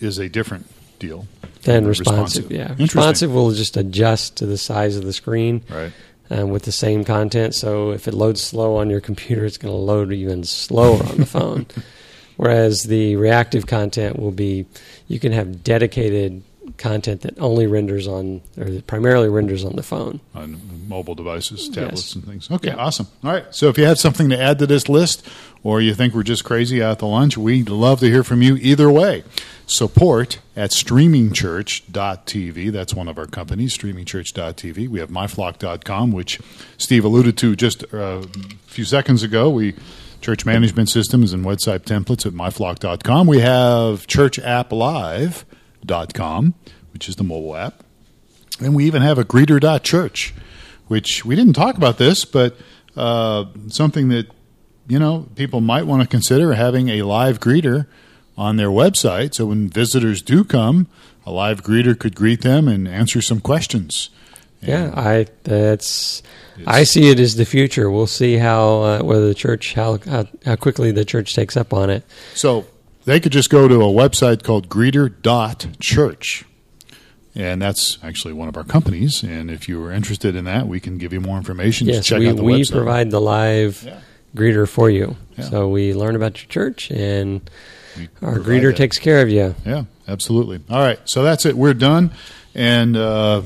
is 0.00 0.18
a 0.18 0.28
different 0.28 0.66
deal. 0.98 1.26
than 1.64 1.86
responsive, 1.86 2.50
yeah, 2.50 2.74
responsive 2.78 3.32
will 3.32 3.50
just 3.52 3.76
adjust 3.76 4.36
to 4.36 4.46
the 4.46 4.56
size 4.58 4.96
of 4.96 5.04
the 5.04 5.12
screen. 5.12 5.62
Right. 5.68 5.92
um, 6.30 6.50
with 6.50 6.62
the 6.62 6.72
same 6.72 7.04
content. 7.04 7.54
So 7.56 7.90
if 7.90 8.06
it 8.06 8.14
loads 8.14 8.40
slow 8.40 8.76
on 8.76 8.88
your 8.88 9.00
computer, 9.00 9.44
it's 9.44 9.58
going 9.58 9.74
to 9.74 9.78
load 9.78 10.12
even 10.12 10.44
slower 10.44 11.02
on 11.04 11.16
the 11.18 11.26
phone. 11.26 11.66
Whereas 12.36 12.84
the 12.84 13.16
reactive 13.16 13.66
content 13.66 14.18
will 14.18 14.30
be, 14.30 14.64
you 15.08 15.18
can 15.18 15.32
have 15.32 15.62
dedicated 15.64 16.42
content 16.76 17.22
that 17.22 17.38
only 17.38 17.66
renders 17.66 18.06
on, 18.06 18.40
or 18.58 18.64
that 18.64 18.86
primarily 18.86 19.28
renders 19.28 19.64
on 19.64 19.76
the 19.76 19.82
phone. 19.82 20.20
on 20.34 20.60
mobile 20.88 21.14
devices, 21.14 21.68
tablets, 21.68 22.02
Yes. 22.08 22.14
and 22.14 22.24
things. 22.26 22.50
Okay, 22.50 22.68
Yeah. 22.68 22.76
awesome. 22.76 23.06
All 23.22 23.30
right. 23.32 23.44
So 23.50 23.68
if 23.68 23.78
you 23.78 23.84
have 23.84 23.98
something 23.98 24.28
to 24.30 24.40
add 24.40 24.58
to 24.58 24.66
this 24.66 24.88
list, 24.88 25.24
or 25.62 25.80
you 25.80 25.94
think 25.94 26.14
we're 26.14 26.22
just 26.24 26.44
crazy 26.44 26.82
out 26.82 26.98
to 27.00 27.06
lunch, 27.06 27.36
we'd 27.38 27.68
love 27.68 28.00
to 28.00 28.06
hear 28.06 28.24
from 28.24 28.42
you 28.42 28.56
either 28.56 28.90
way. 28.90 29.22
Support 29.66 30.38
at 30.56 30.70
streamingchurch.tv. 30.72 32.72
That's 32.72 32.94
one 32.94 33.08
of 33.08 33.18
our 33.18 33.26
companies, 33.26 33.76
streamingchurch.tv. 33.76 34.88
We 34.88 34.98
have 35.00 35.10
myflock.com, 35.10 36.12
which 36.12 36.40
Steve 36.78 37.04
alluded 37.04 37.36
to 37.38 37.54
just 37.56 37.84
uh, 37.94 38.22
a 38.22 38.26
few 38.66 38.84
seconds 38.84 39.22
ago. 39.22 39.48
We 39.50 39.74
church 40.20 40.44
management 40.44 40.88
systems 40.90 41.32
and 41.32 41.44
website 41.44 41.80
templates 41.80 42.26
at 42.26 42.32
myflock.com. 42.32 43.26
We 43.26 43.40
have 43.40 44.06
churchapplive.com, 45.86 46.54
which 46.92 47.08
is 47.08 47.16
the 47.16 47.24
mobile 47.24 47.56
app. 47.56 47.82
And 48.60 48.74
we 48.74 48.84
even 48.84 49.02
have 49.02 49.18
a 49.18 49.24
greeter.church, 49.24 50.34
which 50.88 51.24
we 51.24 51.34
didn't 51.34 51.54
talk 51.54 51.76
about 51.76 51.98
this, 51.98 52.24
but 52.24 52.56
uh, 52.96 53.46
something 53.68 54.08
that, 54.08 54.28
you 54.88 54.98
know, 54.98 55.28
people 55.34 55.60
might 55.60 55.86
want 55.86 56.02
to 56.02 56.08
consider 56.08 56.52
having 56.54 56.88
a 56.88 57.02
live 57.02 57.40
greeter 57.40 57.86
on 58.36 58.56
their 58.56 58.68
website. 58.68 59.34
So 59.34 59.46
when 59.46 59.68
visitors 59.68 60.20
do 60.22 60.44
come, 60.44 60.88
a 61.24 61.30
live 61.30 61.62
greeter 61.62 61.98
could 61.98 62.14
greet 62.14 62.42
them 62.42 62.68
and 62.68 62.86
answer 62.86 63.22
some 63.22 63.40
questions. 63.40 64.10
Yeah, 64.62 64.92
I 64.94 65.26
that's 65.44 66.22
I 66.66 66.84
see 66.84 67.08
it 67.08 67.18
as 67.18 67.36
the 67.36 67.46
future. 67.46 67.90
We'll 67.90 68.06
see 68.06 68.36
how 68.36 68.82
uh, 68.82 69.02
whether 69.02 69.26
the 69.26 69.34
church 69.34 69.72
how, 69.72 69.96
how 70.04 70.26
how 70.44 70.56
quickly 70.56 70.92
the 70.92 71.06
church 71.06 71.34
takes 71.34 71.56
up 71.56 71.72
on 71.72 71.88
it. 71.88 72.04
So 72.34 72.66
they 73.04 73.20
could 73.20 73.32
just 73.32 73.50
go 73.50 73.66
to 73.68 73.76
a 73.82 73.86
website 73.92 74.42
called 74.42 74.68
greeter.church. 74.68 76.44
And 77.34 77.62
that's 77.62 77.98
actually 78.02 78.32
one 78.34 78.48
of 78.48 78.56
our 78.56 78.64
companies. 78.64 79.22
And 79.22 79.50
if 79.50 79.68
you 79.68 79.82
are 79.84 79.92
interested 79.92 80.34
in 80.34 80.44
that, 80.46 80.66
we 80.66 80.80
can 80.80 80.98
give 80.98 81.12
you 81.12 81.20
more 81.20 81.36
information. 81.36 81.86
Just 81.86 81.96
Yes, 81.98 82.06
check 82.06 82.18
we 82.18 82.28
out 82.28 82.36
the 82.36 82.42
we 82.42 82.60
website. 82.62 82.72
provide 82.72 83.10
the 83.10 83.20
live 83.20 83.82
Yeah. 83.86 84.00
greeter 84.36 84.68
for 84.68 84.90
you. 84.90 85.16
Yeah. 85.38 85.44
So 85.48 85.68
we 85.68 85.94
learn 85.94 86.16
about 86.16 86.42
your 86.42 86.48
church, 86.48 86.90
and 86.90 87.40
We 87.96 88.08
our 88.20 88.38
greeter 88.40 88.70
that. 88.70 88.76
takes 88.76 88.98
care 88.98 89.22
of 89.22 89.28
you. 89.30 89.54
Yeah, 89.64 89.84
absolutely. 90.08 90.60
All 90.68 90.80
right, 90.80 90.98
so 91.04 91.22
that's 91.22 91.46
it. 91.46 91.56
We're 91.56 91.72
done, 91.72 92.10
and 92.54 92.96
uh, 92.96 93.42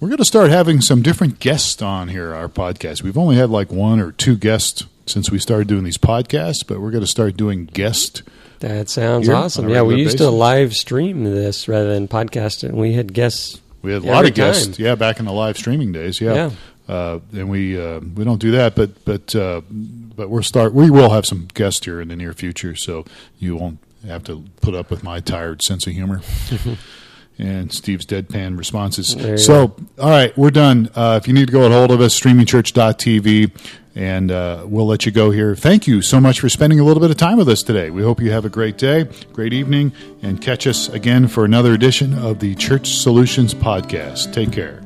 we're 0.00 0.08
going 0.08 0.16
to 0.18 0.24
start 0.24 0.50
having 0.50 0.80
some 0.80 1.02
different 1.02 1.40
guests 1.40 1.82
on 1.82 2.08
here. 2.08 2.34
Our 2.34 2.48
podcast. 2.48 3.02
We've 3.02 3.18
only 3.18 3.36
had 3.36 3.50
like 3.50 3.70
one 3.70 4.00
or 4.00 4.12
two 4.12 4.34
guests 4.36 4.84
since 5.06 5.30
we 5.30 5.38
started 5.38 5.68
doing 5.68 5.84
these 5.84 5.98
podcasts, 5.98 6.66
but 6.66 6.80
we're 6.80 6.90
going 6.90 7.04
to 7.04 7.10
start 7.10 7.36
doing 7.36 7.66
guest. 7.66 8.22
That 8.60 8.88
sounds 8.88 9.28
awesome. 9.28 9.68
Yeah, 9.68 9.82
we 9.82 9.96
used 9.96 10.18
to 10.18 10.30
live 10.30 10.72
stream 10.74 11.24
this 11.24 11.66
rather 11.66 11.92
than 11.92 12.06
podcast, 12.06 12.62
and 12.62 12.76
we 12.76 12.92
had 12.92 13.12
guests. 13.12 13.60
We 13.82 13.92
had 13.92 14.04
a 14.04 14.06
lot 14.06 14.24
of 14.24 14.34
guests, 14.34 14.76
time. 14.76 14.86
yeah, 14.86 14.94
back 14.94 15.18
in 15.18 15.24
the 15.24 15.32
live 15.32 15.56
streaming 15.56 15.90
days, 15.90 16.20
yeah. 16.20 16.34
Yeah. 16.34 16.50
Uh, 16.88 17.20
and 17.32 17.48
we 17.48 17.80
uh, 17.80 18.00
we 18.00 18.24
don't 18.24 18.40
do 18.40 18.52
that, 18.52 18.74
but 18.76 19.04
but 19.04 19.34
uh, 19.34 19.62
but 19.70 20.28
we're 20.28 20.42
start. 20.42 20.74
We 20.74 20.90
will 20.90 21.10
have 21.10 21.26
some 21.26 21.48
guests 21.54 21.84
here 21.84 22.00
in 22.00 22.08
the 22.08 22.16
near 22.16 22.32
future, 22.32 22.76
so 22.76 23.04
you 23.38 23.56
won't 23.56 23.78
have 24.06 24.24
to 24.24 24.44
put 24.60 24.74
up 24.74 24.90
with 24.90 25.02
my 25.02 25.20
tired 25.20 25.62
sense 25.62 25.86
of 25.86 25.92
humor. 25.92 26.20
and 27.38 27.72
Steve's 27.72 28.04
deadpan 28.06 28.58
responses. 28.58 29.16
So, 29.44 29.74
all 29.98 30.10
right, 30.10 30.36
we're 30.36 30.50
done. 30.50 30.90
Uh, 30.94 31.18
if 31.20 31.26
you 31.26 31.34
need 31.34 31.46
to 31.46 31.52
go 31.52 31.64
a 31.64 31.70
hold 31.70 31.90
of 31.90 32.00
us, 32.00 32.18
streamingchurch.tv, 32.18 33.50
and 33.94 34.30
uh, 34.30 34.64
we'll 34.66 34.86
let 34.86 35.06
you 35.06 35.12
go 35.12 35.30
here. 35.30 35.54
Thank 35.54 35.86
you 35.86 36.02
so 36.02 36.20
much 36.20 36.40
for 36.40 36.48
spending 36.48 36.80
a 36.80 36.84
little 36.84 37.00
bit 37.00 37.10
of 37.10 37.16
time 37.16 37.38
with 37.38 37.48
us 37.48 37.62
today. 37.62 37.90
We 37.90 38.02
hope 38.02 38.20
you 38.20 38.30
have 38.30 38.44
a 38.44 38.50
great 38.50 38.78
day, 38.78 39.08
great 39.32 39.52
evening, 39.52 39.92
and 40.22 40.40
catch 40.40 40.66
us 40.66 40.88
again 40.88 41.28
for 41.28 41.44
another 41.44 41.72
edition 41.72 42.18
of 42.18 42.38
the 42.38 42.54
Church 42.54 42.94
Solutions 42.94 43.54
Podcast. 43.54 44.32
Take 44.32 44.52
care. 44.52 44.82